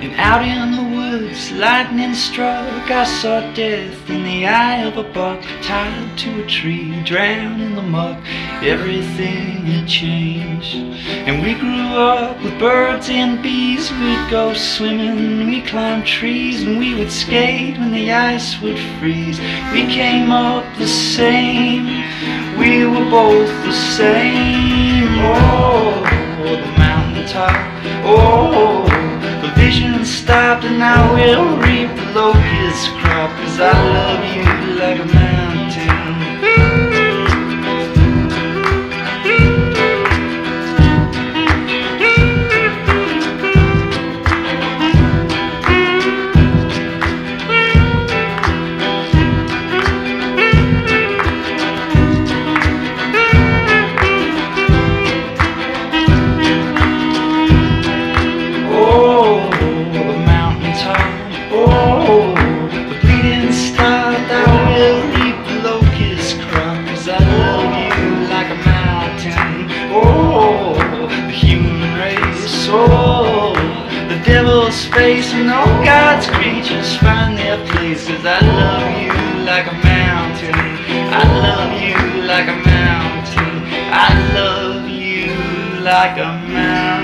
And 0.04 0.14
out 0.16 0.44
in 0.44 0.72
the 0.72 0.91
lightning 1.12 2.14
struck. 2.14 2.90
I 2.90 3.04
saw 3.04 3.42
death 3.54 4.10
in 4.10 4.24
the 4.24 4.48
eye 4.48 4.84
of 4.84 4.98
a 4.98 5.04
buck, 5.04 5.42
tied 5.62 6.18
to 6.20 6.44
a 6.44 6.48
tree, 6.48 7.04
drowned 7.04 7.62
in 7.62 7.76
the 7.76 7.82
muck. 7.82 8.18
Everything 8.64 9.66
had 9.66 9.88
changed. 9.88 10.76
And 10.76 11.44
we 11.44 11.54
grew 11.56 11.98
up 12.00 12.42
with 12.42 12.58
birds 12.60 13.10
and 13.10 13.42
bees. 13.44 13.92
We'd 13.92 14.30
go 14.30 14.54
swimming, 14.54 15.48
we 15.48 15.62
climbed 15.62 16.08
trees, 16.08 16.64
and 16.64 16.80
we 16.80 16.96
would 16.96 17.12
skate 17.12 17.78
when 17.78 17.92
the 17.92 18.12
ice 18.12 18.62
would 18.62 18.80
freeze. 19.00 19.40
We 19.74 19.88
came 19.88 20.32
up 20.32 20.64
the 20.78 20.88
same, 20.88 21.88
we 22.58 22.86
were 22.86 23.10
both 23.10 23.50
the 23.66 23.74
same. 23.74 25.08
Oh, 25.24 26.04
the 26.42 26.78
mountaintop. 26.78 27.82
Oh, 28.06 28.91
stopped 30.32 30.64
and 30.64 30.82
I 30.82 31.12
will 31.12 31.58
reap 31.58 31.94
the 31.94 32.06
locust 32.14 32.88
crop 33.00 33.32
Cause 33.36 33.60
I 33.60 33.74
love 33.96 34.24
you 34.34 34.80
like 34.80 34.98
a 34.98 35.21
I 78.24 78.40
love 78.46 79.02
you 79.02 79.12
like 79.46 79.66
a 79.66 79.74
mountain. 79.82 80.54
I 81.12 81.24
love 81.42 81.74
you 81.82 82.22
like 82.28 82.48
a 82.48 82.54
mountain. 82.54 83.64
I 83.92 84.14
love 84.36 84.88
you 84.88 85.82
like 85.84 86.20
a 86.20 86.38
mountain. 86.48 87.02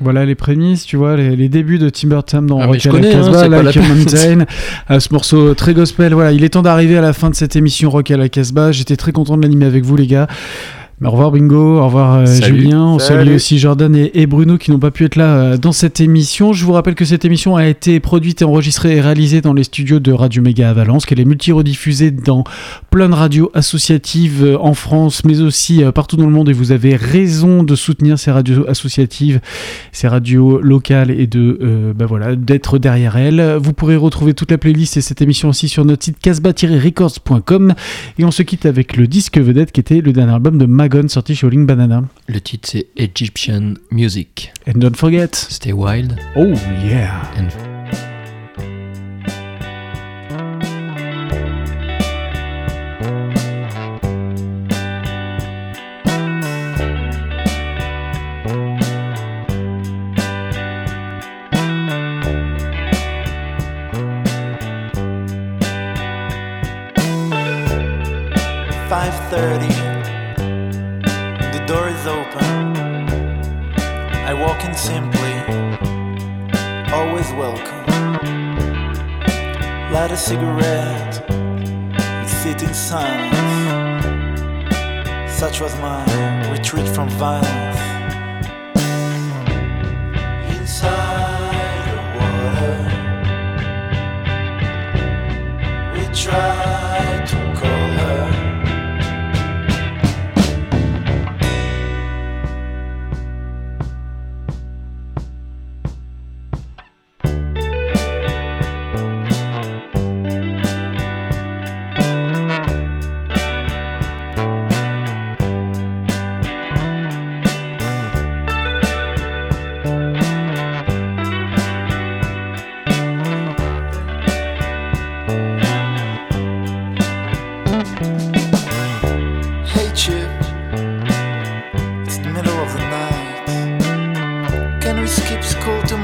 Voilà 0.00 0.24
les 0.24 0.34
prémices, 0.34 0.86
tu 0.86 0.96
vois, 0.96 1.16
les, 1.16 1.48
débuts 1.50 1.78
de 1.78 1.90
Tim 1.90 2.08
Burton 2.08 2.46
dans 2.46 2.66
Rock 2.66 2.86
à 2.86 2.92
la 2.92 3.00
Casbah, 3.00 3.44
hein, 3.44 3.62
Like 3.62 3.76
a 3.76 3.80
Mountain, 3.82 4.46
euh, 4.90 5.00
ce 5.00 5.12
morceau 5.12 5.54
très 5.54 5.74
gospel. 5.74 6.14
Voilà, 6.14 6.32
il 6.32 6.42
est 6.42 6.50
temps 6.50 6.62
d'arriver 6.62 6.96
à 6.96 7.02
la 7.02 7.12
fin 7.12 7.28
de 7.28 7.34
cette 7.34 7.56
émission 7.56 7.90
Rock 7.90 8.10
à 8.10 8.16
la 8.16 8.30
Casbah. 8.30 8.72
J'étais 8.72 8.96
très 8.96 9.12
content 9.12 9.36
de 9.36 9.42
l'animer 9.42 9.66
avec 9.66 9.84
vous, 9.84 9.96
les 9.96 10.06
gars. 10.06 10.28
Au 11.02 11.10
revoir 11.10 11.32
Bingo, 11.32 11.80
au 11.80 11.84
revoir 11.86 12.14
euh, 12.18 12.26
Salut. 12.26 12.60
Julien, 12.60 12.84
on 12.84 12.98
salue 13.00 13.18
Salut. 13.18 13.34
aussi 13.34 13.58
Jordan 13.58 13.96
et, 13.96 14.12
et 14.14 14.26
Bruno 14.26 14.56
qui 14.58 14.70
n'ont 14.70 14.78
pas 14.78 14.92
pu 14.92 15.04
être 15.04 15.16
là 15.16 15.34
euh, 15.34 15.56
dans 15.58 15.72
cette 15.72 16.00
émission. 16.00 16.52
Je 16.52 16.64
vous 16.64 16.72
rappelle 16.72 16.94
que 16.94 17.04
cette 17.04 17.24
émission 17.24 17.56
a 17.56 17.66
été 17.66 17.98
produite 17.98 18.42
et 18.42 18.44
enregistrée 18.44 18.96
et 18.96 19.00
réalisée 19.00 19.40
dans 19.40 19.52
les 19.52 19.64
studios 19.64 19.98
de 19.98 20.12
Radio 20.12 20.40
Méga 20.40 20.70
à 20.70 20.72
Valence, 20.72 21.04
qu'elle 21.04 21.18
est 21.18 21.24
multi-rediffusée 21.24 22.12
dans 22.12 22.44
plein 22.90 23.08
de 23.08 23.14
radios 23.14 23.50
associatives 23.54 24.44
euh, 24.44 24.56
en 24.60 24.74
France, 24.74 25.24
mais 25.24 25.40
aussi 25.40 25.82
partout 25.92 26.16
dans 26.16 26.26
le 26.26 26.32
monde. 26.32 26.48
Et 26.48 26.52
vous 26.52 26.70
avez 26.70 26.94
raison 26.94 27.64
de 27.64 27.74
soutenir 27.74 28.16
ces 28.16 28.30
radios 28.30 28.64
associatives, 28.68 29.40
ces 29.90 30.06
radios 30.06 30.60
locales 30.60 31.10
et 31.10 31.26
de 31.26 31.58
euh, 31.60 31.92
bah 31.92 32.06
voilà 32.06 32.36
d'être 32.36 32.78
derrière 32.78 33.16
elles. 33.16 33.58
Vous 33.60 33.72
pourrez 33.72 33.96
retrouver 33.96 34.32
toute 34.32 34.52
la 34.52 34.58
playlist 34.58 34.96
et 34.96 35.00
cette 35.00 35.20
émission 35.20 35.48
aussi 35.48 35.68
sur 35.68 35.84
notre 35.84 36.04
site 36.04 36.18
casbah-records.com. 36.20 37.74
Et 38.18 38.24
on 38.24 38.30
se 38.30 38.42
quitte 38.42 38.64
avec 38.64 38.96
le 38.96 39.08
disque 39.08 39.38
vedette 39.38 39.72
qui 39.72 39.80
était 39.80 40.00
le 40.00 40.12
dernier 40.12 40.32
album 40.34 40.56
de 40.56 40.66
Magon 40.84 41.08
sorti 41.08 41.34
chez 41.34 41.46
Rolling 41.46 41.64
Banana. 41.64 42.04
Le 42.26 42.42
titre 42.42 42.68
c'est 42.70 42.88
Egyptian 42.96 43.72
Music. 43.90 44.52
And 44.66 44.80
don't 44.80 44.94
forget. 44.94 45.34
Stay 45.34 45.72
wild. 45.72 46.14
Oh 46.36 46.52
yeah. 46.86 47.22
And 47.38 47.73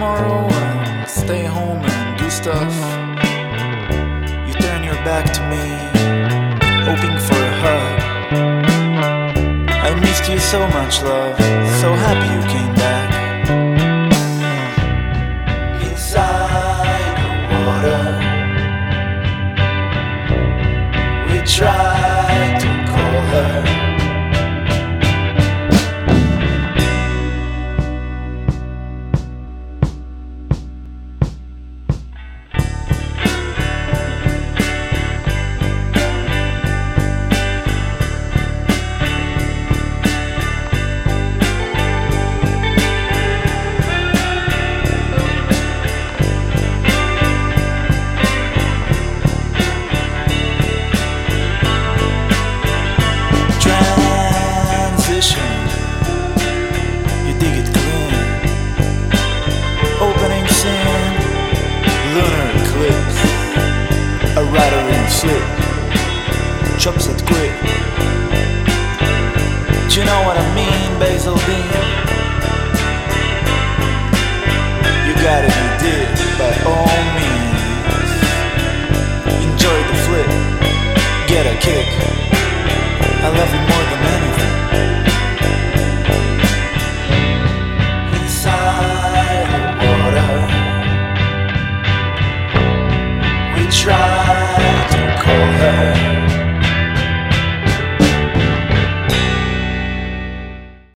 tomorrow 0.01 0.48
and 0.48 1.07
stay 1.07 1.44
home 1.44 1.84
and 1.84 2.18
do 2.18 2.30
stuff? 2.30 2.72
You 4.48 4.55
turn 4.55 4.82
your 4.82 4.94
back 5.05 5.26
to 5.36 5.42
me, 5.53 5.64
hoping 6.88 7.18
for 7.26 7.40
a 7.51 7.55
hug. 7.62 8.01
I 9.68 9.94
missed 10.01 10.26
you 10.30 10.38
so 10.38 10.61
much, 10.68 11.03
love. 11.03 11.36
So 11.82 11.92
happy 11.92 12.39